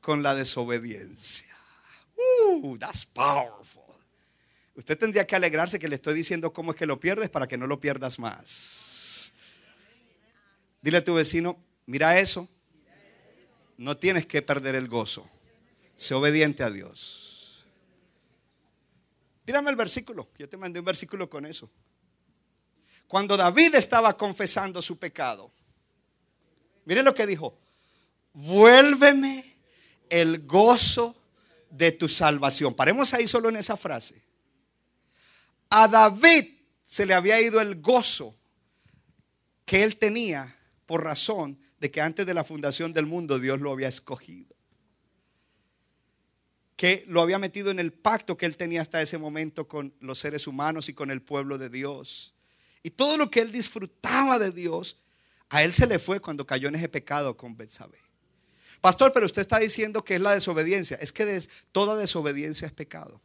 [0.00, 1.54] con la desobediencia.
[2.16, 3.82] Uh, that's powerful.
[4.76, 7.56] Usted tendría que alegrarse que le estoy diciendo cómo es que lo pierdes para que
[7.56, 9.32] no lo pierdas más.
[10.82, 12.48] Dile a tu vecino, mira eso,
[13.76, 15.28] no tienes que perder el gozo.
[15.96, 17.64] Sé obediente a Dios.
[19.44, 20.28] Tírame el versículo.
[20.38, 21.70] Yo te mandé un versículo con eso.
[23.06, 25.52] Cuando David estaba confesando su pecado,
[26.84, 27.58] miren lo que dijo.
[28.32, 29.44] Vuélveme
[30.08, 31.14] el gozo
[31.70, 32.74] de tu salvación.
[32.74, 34.22] Paremos ahí solo en esa frase.
[35.70, 36.46] A David
[36.82, 38.34] se le había ido el gozo
[39.64, 40.56] que él tenía
[40.86, 44.56] por razón de que antes de la fundación del mundo Dios lo había escogido.
[46.76, 50.18] Que lo había metido en el pacto que él tenía hasta ese momento con los
[50.18, 52.32] seres humanos y con el pueblo de Dios.
[52.82, 55.04] Y todo lo que él disfrutaba de Dios,
[55.50, 57.98] a él se le fue cuando cayó en ese pecado con Betsabé.
[58.80, 60.96] Pastor, pero usted está diciendo que es la desobediencia.
[61.02, 61.38] Es que
[61.70, 63.20] toda desobediencia es pecado.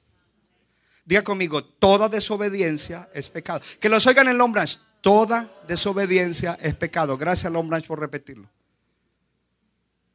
[1.06, 3.62] Diga conmigo, toda desobediencia es pecado.
[3.80, 4.82] Que los oigan en el branch.
[5.02, 7.18] Toda desobediencia es pecado.
[7.18, 8.50] Gracias, Lombranch, por repetirlo.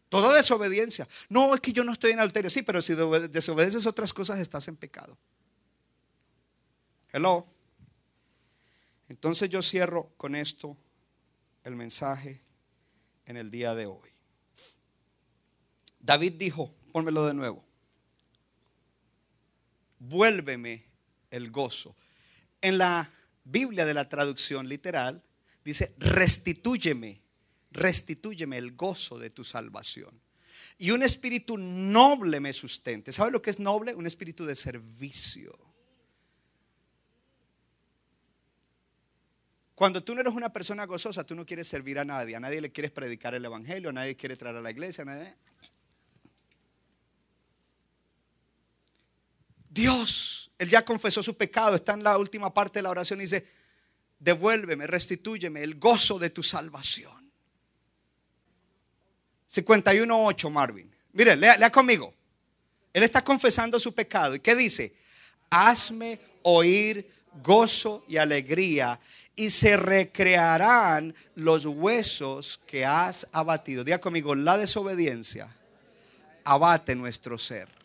[0.08, 1.08] Toda desobediencia.
[1.28, 2.50] No, es que yo no estoy en adulterio.
[2.50, 5.16] Sí, pero si desobedeces otras cosas, estás en pecado.
[7.12, 7.44] Hello.
[9.08, 10.76] Entonces yo cierro con esto
[11.64, 12.42] el mensaje
[13.26, 14.10] en el día de hoy.
[15.98, 17.64] David dijo, pónmelo de nuevo.
[19.98, 20.84] Vuélveme
[21.30, 21.96] el gozo.
[22.60, 23.10] En la
[23.44, 25.22] Biblia de la traducción literal
[25.64, 27.22] dice, restitúyeme,
[27.70, 30.20] restitúyeme el gozo de tu salvación.
[30.78, 33.12] Y un espíritu noble me sustente.
[33.12, 33.94] ¿Sabe lo que es noble?
[33.94, 35.54] Un espíritu de servicio.
[39.74, 42.36] Cuando tú no eres una persona gozosa, tú no quieres servir a nadie.
[42.36, 45.04] A nadie le quieres predicar el evangelio, a nadie quiere traer a la iglesia.
[45.04, 45.34] nadie.
[49.74, 53.24] Dios él ya confesó su pecado, está en la última parte de la oración y
[53.24, 53.46] dice,
[54.18, 57.12] devuélveme, restitúyeme el gozo de tu salvación.
[59.50, 60.90] 51.8 Marvin.
[61.12, 62.14] Mire, lea, lea conmigo.
[62.92, 64.34] Él está confesando su pecado.
[64.34, 64.94] ¿Y qué dice?
[65.50, 67.10] Hazme oír
[67.42, 68.98] gozo y alegría
[69.36, 73.82] y se recrearán los huesos que has abatido.
[73.82, 75.54] Diga conmigo, la desobediencia
[76.44, 77.83] abate nuestro ser.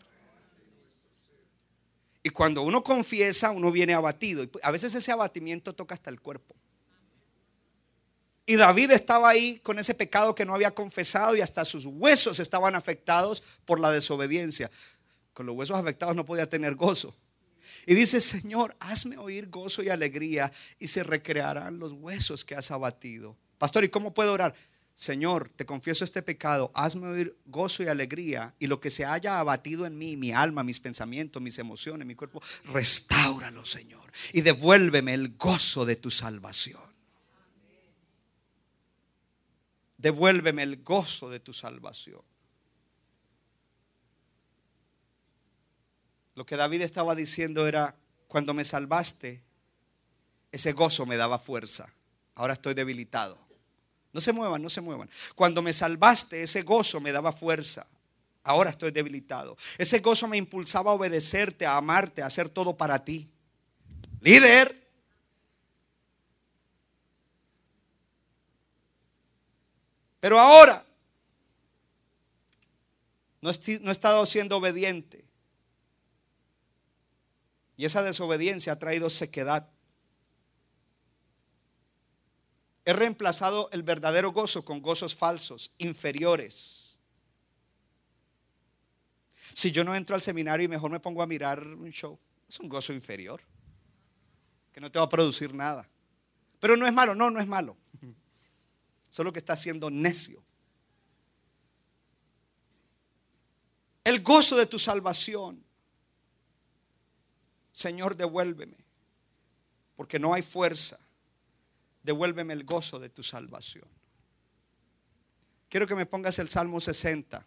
[2.30, 4.44] Y cuando uno confiesa, uno viene abatido.
[4.44, 6.54] Y a veces ese abatimiento toca hasta el cuerpo.
[8.46, 12.38] Y David estaba ahí con ese pecado que no había confesado y hasta sus huesos
[12.38, 14.70] estaban afectados por la desobediencia.
[15.32, 17.16] Con los huesos afectados no podía tener gozo.
[17.84, 22.70] Y dice, Señor, hazme oír gozo y alegría y se recrearán los huesos que has
[22.70, 23.36] abatido.
[23.58, 24.54] Pastor, ¿y cómo puedo orar?
[25.00, 29.40] Señor, te confieso este pecado, hazme oír gozo y alegría y lo que se haya
[29.40, 35.14] abatido en mí, mi alma, mis pensamientos, mis emociones, mi cuerpo, restáuralo, Señor, y devuélveme
[35.14, 36.82] el gozo de tu salvación.
[39.96, 42.20] Devuélveme el gozo de tu salvación.
[46.34, 47.96] Lo que David estaba diciendo era,
[48.26, 49.42] cuando me salvaste,
[50.52, 51.90] ese gozo me daba fuerza.
[52.34, 53.49] Ahora estoy debilitado.
[54.12, 55.08] No se muevan, no se muevan.
[55.34, 57.86] Cuando me salvaste, ese gozo me daba fuerza.
[58.42, 59.56] Ahora estoy debilitado.
[59.78, 63.28] Ese gozo me impulsaba a obedecerte, a amarte, a hacer todo para ti.
[64.20, 64.76] Líder.
[70.20, 70.84] Pero ahora
[73.40, 75.24] no he estado siendo obediente.
[77.76, 79.66] Y esa desobediencia ha traído sequedad.
[82.90, 86.98] He reemplazado el verdadero gozo con gozos falsos, inferiores.
[89.52, 92.18] Si yo no entro al seminario y mejor me pongo a mirar un show,
[92.48, 93.40] es un gozo inferior,
[94.72, 95.88] que no te va a producir nada.
[96.58, 97.76] Pero no es malo, no, no es malo.
[99.08, 100.42] Solo que está siendo necio.
[104.02, 105.64] El gozo de tu salvación
[107.70, 108.78] Señor, devuélveme,
[109.94, 110.98] porque no hay fuerza.
[112.02, 113.88] Devuélveme el gozo de tu salvación.
[115.68, 117.46] Quiero que me pongas el Salmo 60,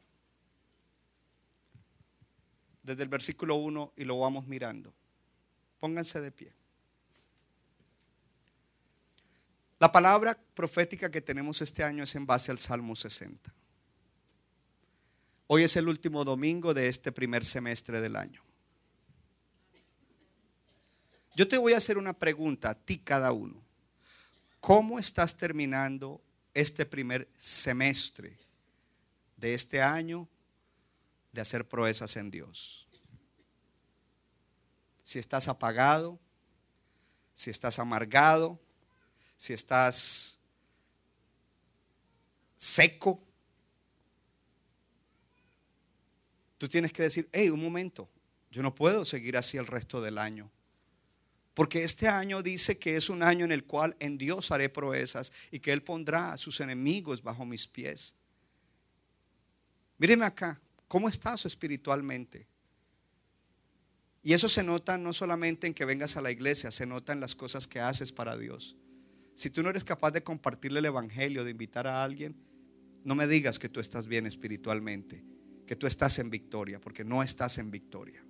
[2.84, 4.94] desde el versículo 1 y lo vamos mirando.
[5.80, 6.54] Pónganse de pie.
[9.80, 13.54] La palabra profética que tenemos este año es en base al Salmo 60.
[15.48, 18.42] Hoy es el último domingo de este primer semestre del año.
[21.36, 23.63] Yo te voy a hacer una pregunta a ti cada uno.
[24.64, 28.38] ¿Cómo estás terminando este primer semestre
[29.36, 30.26] de este año
[31.34, 32.88] de hacer proezas en Dios?
[35.04, 36.18] Si estás apagado,
[37.34, 38.58] si estás amargado,
[39.36, 40.40] si estás
[42.56, 43.22] seco,
[46.58, 48.10] tú tienes que decir, hey, un momento,
[48.50, 50.50] yo no puedo seguir así el resto del año.
[51.54, 55.32] Porque este año dice que es un año en el cual en Dios haré proezas
[55.52, 58.16] y que Él pondrá a sus enemigos bajo mis pies.
[60.00, 62.48] Míreme acá, ¿cómo estás espiritualmente?
[64.24, 67.20] Y eso se nota no solamente en que vengas a la iglesia, se nota en
[67.20, 68.78] las cosas que haces para Dios.
[69.36, 72.36] Si tú no eres capaz de compartirle el Evangelio, de invitar a alguien,
[73.04, 75.24] no me digas que tú estás bien espiritualmente,
[75.68, 78.24] que tú estás en victoria, porque no estás en victoria.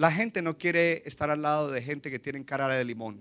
[0.00, 3.20] La gente no quiere estar al lado de gente que tienen cara de limón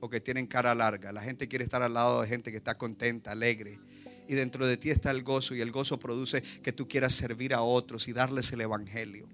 [0.00, 1.12] o que tienen cara larga.
[1.12, 3.78] La gente quiere estar al lado de gente que está contenta, alegre.
[4.26, 7.52] Y dentro de ti está el gozo y el gozo produce que tú quieras servir
[7.52, 9.28] a otros y darles el evangelio.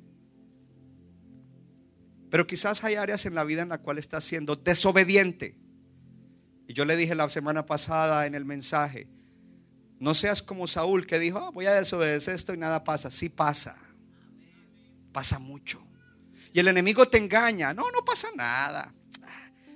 [2.29, 5.55] Pero quizás hay áreas en la vida en la cual estás siendo desobediente.
[6.67, 9.07] Y yo le dije la semana pasada en el mensaje,
[10.01, 13.13] no seas como Saúl que dijo, ah, voy a desobedecer esto y nada pasa.
[13.13, 13.79] Sí pasa.
[15.13, 15.88] Pasa mucho.
[16.59, 17.75] El enemigo te engaña.
[17.75, 18.95] No, no pasa nada.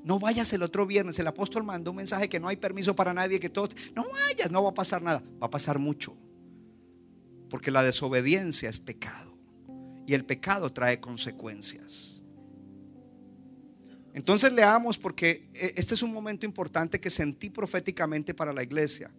[0.04, 1.18] No vayas el otro viernes.
[1.18, 4.50] El apóstol mandó un mensaje que no hay permiso para nadie, que todos, no vayas,
[4.50, 5.22] no va a pasar nada.
[5.40, 6.16] Va a pasar mucho.
[7.48, 9.38] Porque la desobediencia es pecado.
[10.06, 12.22] Y el pecado trae consecuencias.
[14.14, 19.10] Entonces leamos porque e, este es un momento importante que sentí proféticamente para la iglesia.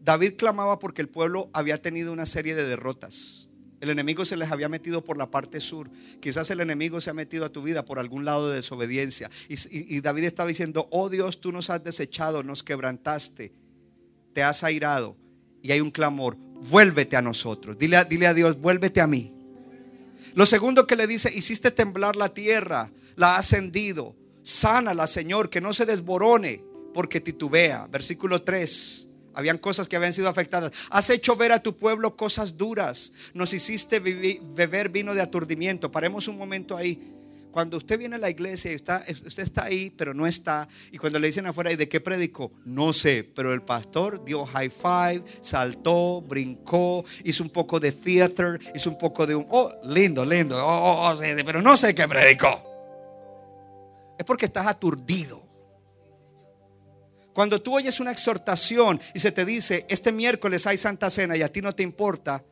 [0.00, 3.48] David clamaba porque el pueblo había tenido una serie de derrotas.
[3.82, 5.90] El enemigo se les había metido por la parte sur.
[6.20, 9.28] Quizás el enemigo se ha metido a tu vida por algún lado de desobediencia.
[9.48, 13.52] Y, David estaba diciendo, oh Dios, tú nos has desechado, nos quebrantaste,
[14.34, 15.16] te has airado.
[15.62, 16.36] Y hay un clamor,
[16.70, 17.76] vuélvete a nosotros.
[17.76, 19.34] Dile, dile a Dios, vuélvete a mí.
[20.34, 24.14] Lo segundo que le dice, hiciste temblar la tierra, la has hendido.
[24.44, 26.62] Sánala, Señor, que no se desborone
[26.94, 27.88] porque titubea.
[27.88, 29.08] Versículo 3.
[29.34, 30.72] Habían cosas que habían sido afectadas.
[30.90, 33.12] Has hecho ver a tu pueblo cosas duras.
[33.34, 35.90] Nos hiciste beber vino de aturdimiento.
[35.90, 37.12] Paremos un momento ahí.
[37.52, 40.96] cuando usted viene a la iglesia y está, usted está ahí, pero no está, y
[40.96, 42.50] cuando le dicen afuera, ¿y de qué predicó?
[42.64, 48.58] No sé, pero el pastor dio high five, saltó, brincó, hizo un poco de theater,
[48.74, 52.08] hizo un poco de un, oh, lindo, lindo, oh, oh, oh pero no sé qué
[52.08, 52.72] predicó.
[54.18, 55.51] Es porque estás aturdido.
[57.32, 61.42] Cuando tú oyes una exhortación y se te dice, este miércoles hay Santa Cena y
[61.42, 62.44] a ti no te importa,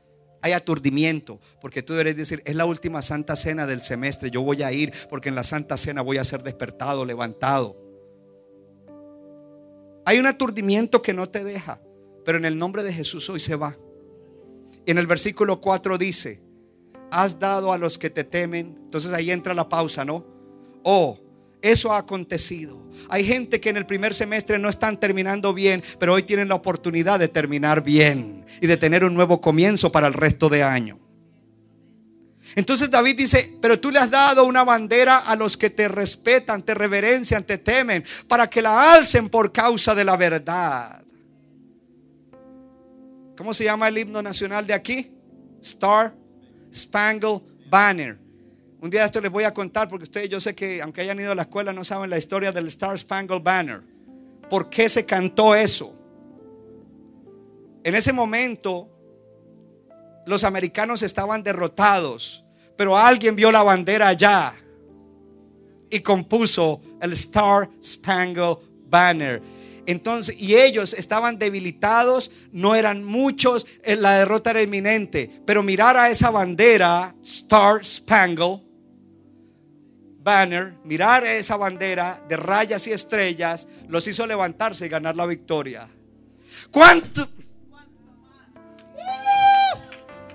[0.43, 4.63] hay aturdimiento, porque tú deberes decir, es la última Santa Cena del semestre, yo voy
[4.63, 7.77] a ir porque en la Santa Cena voy a ser despertado, levantado.
[10.07, 11.81] Hay un aturdimiento que no te deja,
[12.25, 13.77] pero en el nombre de Jesús hoy se va.
[14.87, 16.43] En el versículo 4 dice,
[17.11, 20.25] has dado a los que te temen, entonces ahí entra la pausa, ¿no?
[20.85, 21.19] Oh,
[21.63, 22.91] eso ha acontecido.
[23.09, 26.55] Hay gente que en el primer semestre no están terminando bien, pero hoy tienen la
[26.55, 30.99] oportunidad de terminar bien y de tener un nuevo comienzo para el resto de año.
[32.57, 36.63] Entonces David dice, pero tú le has dado una bandera a los que te respetan,
[36.63, 41.03] te reverencian, te temen, para que la alcen por causa de la verdad.
[43.37, 45.17] ¿Cómo se llama el himno nacional de aquí?
[45.63, 46.15] Star
[46.75, 48.19] Spangled Banner.
[48.83, 51.33] Un día esto les voy a contar porque ustedes yo sé que aunque hayan ido
[51.33, 53.83] a la escuela no saben la historia del Star Spangled Banner.
[54.49, 55.95] ¿Por qué se cantó eso?
[57.85, 58.89] En ese momento
[60.25, 64.55] los americanos estaban derrotados, pero alguien vio la bandera allá
[65.91, 68.57] y compuso el Star Spangled
[68.87, 69.43] Banner.
[69.85, 75.97] Entonces, y ellos estaban debilitados, no eran muchos, eh, la derrota era inminente, pero mirar
[75.97, 78.70] a esa bandera, Star Spangled,
[80.23, 85.89] banner, mirar esa bandera de rayas y estrellas, los hizo levantarse y ganar la victoria.
[86.71, 87.29] ¿Cuánto?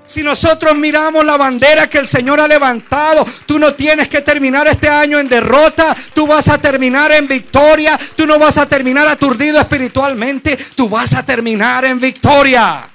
[0.05, 4.67] Si nosotros miramos la bandera que el Señor ha levantado, tú no tienes que terminar
[4.67, 9.07] este año en derrota, tú vas a terminar en victoria, tú no vas a terminar
[9.07, 12.87] aturdido espiritualmente, tú vas a terminar en victoria.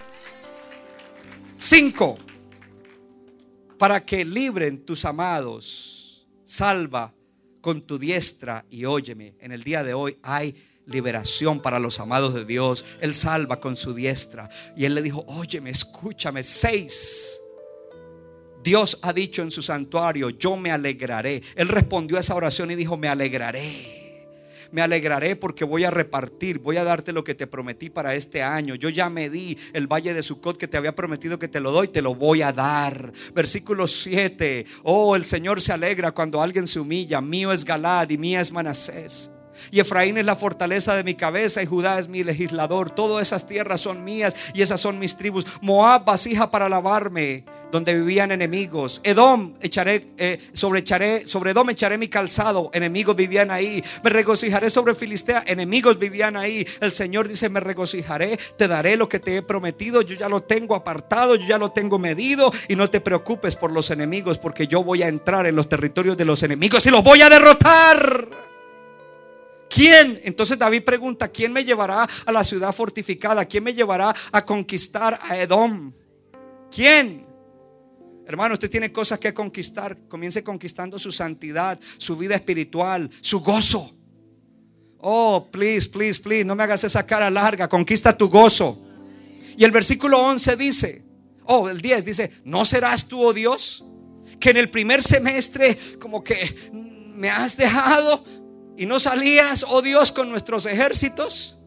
[1.57, 2.17] Cinco,
[3.77, 6.00] para que libren tus amados
[6.51, 7.15] salva
[7.61, 10.55] con tu diestra y óyeme, en el día de hoy hay
[10.87, 12.85] liberación para los amados de Dios.
[13.01, 14.49] Él salva con su diestra.
[14.77, 17.41] Y él le dijo, óyeme, escúchame, seis.
[18.65, 21.43] Dios ha dicho en su santuario, yo me alegraré.
[21.55, 24.00] Él respondió a esa oración y dijo, me alegraré
[24.73, 28.43] me alegraré porque voy a repartir, voy a darte lo que te prometí para este
[28.43, 28.75] año.
[28.75, 31.73] Yo ya me di el valle de Sucot que te había prometido que te lo
[31.73, 33.13] doy, te lo voy a dar.
[33.35, 34.67] Versículo 7.
[34.83, 37.21] Oh, el Señor se alegra cuando alguien se humilla.
[37.21, 39.31] Mío es Galad y mía es Manasés.
[39.71, 42.91] Y Efraín es la fortaleza de mi cabeza y Judá es mi legislador.
[42.91, 45.47] Todas esas tierras son mías y esas son mis tribus.
[45.61, 49.01] Moab vasija para lavarme, donde vivían enemigos.
[49.05, 52.71] Edom echaré, eh, sobre, echaré, sobre Edom echaré mi calzado.
[52.73, 53.83] Enemigos vivían ahí.
[54.03, 55.45] Me regocijaré sobre Filistea.
[55.47, 56.67] Enemigos vivían ahí.
[56.81, 58.39] El Señor dice, me regocijaré.
[58.57, 60.03] Te daré lo que te he prometido.
[60.03, 61.37] Yo ya lo tengo apartado.
[61.37, 62.53] Yo ya lo tengo medido.
[62.69, 66.17] Y no te preocupes por los enemigos porque yo voy a entrar en los territorios
[66.17, 68.29] de los enemigos y los voy a derrotar.
[69.71, 70.21] ¿Quién?
[70.25, 73.45] Entonces David pregunta, ¿quién me llevará a la ciudad fortificada?
[73.45, 75.93] ¿Quién me llevará a conquistar a Edom?
[76.75, 77.25] ¿Quién?
[78.27, 79.97] Hermano, usted tiene cosas que conquistar.
[80.09, 83.95] Comience conquistando su santidad, su vida espiritual, su gozo.
[84.99, 87.69] Oh, please, please, please, no me hagas esa cara larga.
[87.69, 88.83] Conquista tu gozo.
[89.57, 91.05] Y el versículo 11 dice,
[91.45, 93.85] oh, el 10 dice, ¿no serás tú, oh Dios?
[94.41, 96.71] Que en el primer semestre como que
[97.15, 98.25] me has dejado,
[98.81, 101.59] ¿Y no salías, oh Dios, con nuestros ejércitos?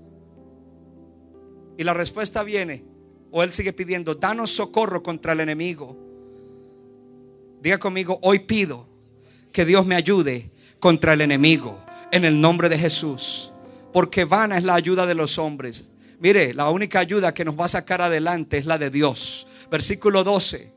[1.77, 2.83] Y la respuesta viene,
[3.29, 5.95] o él sigue pidiendo, danos socorro contra el enemigo.
[7.61, 8.89] Diga conmigo, hoy pido
[9.51, 10.49] que Dios me ayude
[10.79, 13.53] contra el enemigo en el nombre de Jesús.
[13.93, 15.91] Porque vana es la ayuda de los hombres.
[16.19, 19.45] Mire, la única ayuda que nos va a sacar adelante es la de Dios.
[19.69, 20.73] Versículo 12.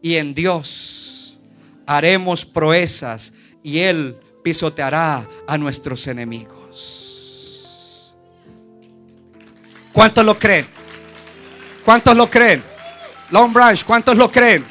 [0.00, 1.42] Y en Dios
[1.84, 8.14] haremos proezas y Él pisoteará a nuestros enemigos.
[9.92, 10.66] ¿Cuántos lo creen?
[11.84, 12.62] ¿Cuántos lo creen?
[13.30, 14.64] Long Branch, ¿cuántos lo creen?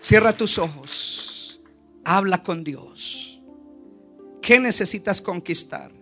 [0.00, 1.60] Cierra tus ojos.
[2.04, 3.42] Habla con Dios.
[4.40, 5.92] ¿Qué necesitas conquistar?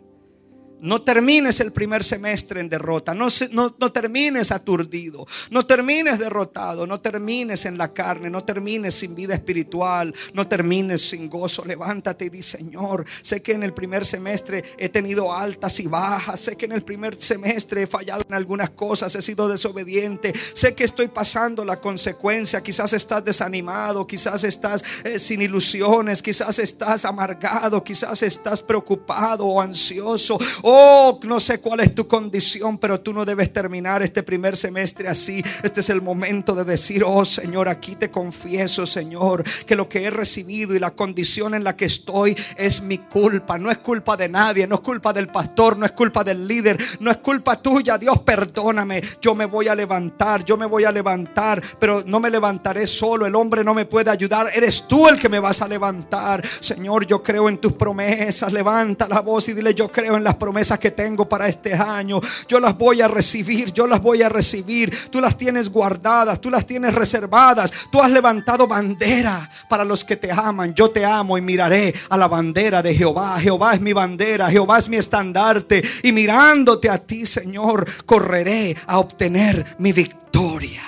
[0.80, 6.86] No termines el primer semestre en derrota, no, no, no, termines aturdido, no termines derrotado,
[6.86, 11.64] no termines en la carne, no termines sin vida espiritual, no termines sin gozo.
[11.64, 16.38] Levántate y di, Señor, sé que en el primer semestre he tenido altas y bajas,
[16.38, 20.76] sé que en el primer semestre he fallado en algunas cosas, he sido desobediente, sé
[20.76, 27.04] que estoy pasando la consecuencia, quizás estás desanimado, quizás estás eh, sin ilusiones, quizás estás
[27.04, 30.38] amargado, quizás estás preocupado o ansioso
[30.70, 35.08] Oh, no sé cuál es tu condición, pero tú no debes terminar este primer semestre
[35.08, 35.42] así.
[35.62, 40.04] Este es el momento de decir, oh Señor, aquí te confieso, Señor, que lo que
[40.04, 43.56] he recibido y la condición en la que estoy es mi culpa.
[43.56, 46.78] No es culpa de nadie, no es culpa del pastor, no es culpa del líder,
[47.00, 47.96] no es culpa tuya.
[47.96, 49.02] Dios, perdóname.
[49.22, 53.24] Yo me voy a levantar, yo me voy a levantar, pero no me levantaré solo.
[53.24, 54.50] El hombre no me puede ayudar.
[54.54, 56.46] Eres tú el que me vas a levantar.
[56.46, 58.52] Señor, yo creo en tus promesas.
[58.52, 62.20] Levanta la voz y dile, yo creo en las promesas que tengo para este año.
[62.48, 64.92] Yo las voy a recibir, yo las voy a recibir.
[65.10, 67.72] Tú las tienes guardadas, tú las tienes reservadas.
[67.90, 70.74] Tú has levantado bandera para los que te aman.
[70.74, 73.38] Yo te amo y miraré a la bandera de Jehová.
[73.40, 75.82] Jehová es mi bandera, Jehová es mi estandarte.
[76.02, 80.82] Y mirándote a ti, Señor, correré a obtener mi victoria.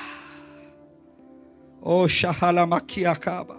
[1.83, 3.57] Oh, Shahalamakiakaba.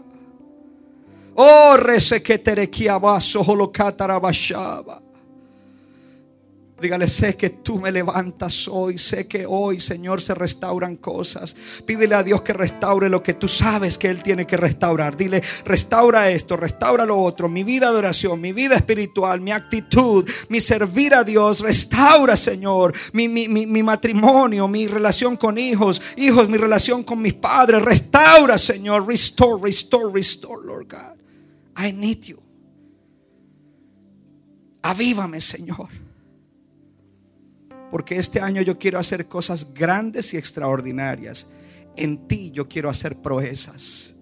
[1.35, 5.00] Oh, Reseketerekiabaso, Holokatarabashaba.
[6.81, 8.97] Dígale, sé que tú me levantas hoy.
[8.97, 11.55] Sé que hoy, Señor, se restauran cosas.
[11.85, 15.15] Pídele a Dios que restaure lo que tú sabes que Él tiene que restaurar.
[15.15, 17.47] Dile, restaura esto, restaura lo otro.
[17.47, 21.59] Mi vida de oración, mi vida espiritual, mi actitud, mi servir a Dios.
[21.59, 26.01] Restaura, Señor, mi, mi matrimonio, mi relación con hijos.
[26.17, 27.83] Hijos, mi relación con mis padres.
[27.83, 29.05] Restaura, Señor.
[29.05, 31.17] Restore, restore, restore, Lord God.
[31.77, 32.41] I need you.
[34.81, 36.10] Avívame, Señor
[37.91, 41.47] porque este año yo quiero hacer cosas grandes y extraordinarias.
[41.97, 44.13] En ti yo quiero hacer proezas.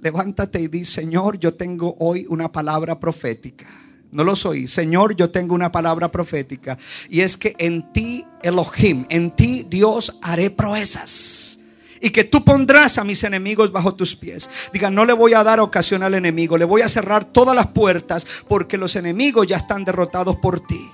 [0.00, 3.66] Levántate y di, Señor, yo tengo hoy una palabra profética.
[4.10, 4.66] No lo soy.
[4.66, 6.78] Señor, yo tengo una palabra profética.
[7.08, 11.60] Y es que en ti, Elohim, en ti, Dios, haré proezas.
[12.00, 14.48] Y que tú pondrás a mis enemigos bajo tus pies.
[14.72, 16.56] Diga, no le voy a dar ocasión al enemigo.
[16.56, 20.88] Le voy a cerrar todas las puertas porque los enemigos ya están derrotados por ti.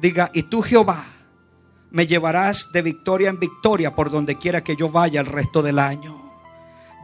[0.00, 1.04] Diga, y tú Jehová
[1.94, 5.78] me llevarás de victoria en victoria por donde quiera que yo vaya el resto del
[5.78, 6.24] año.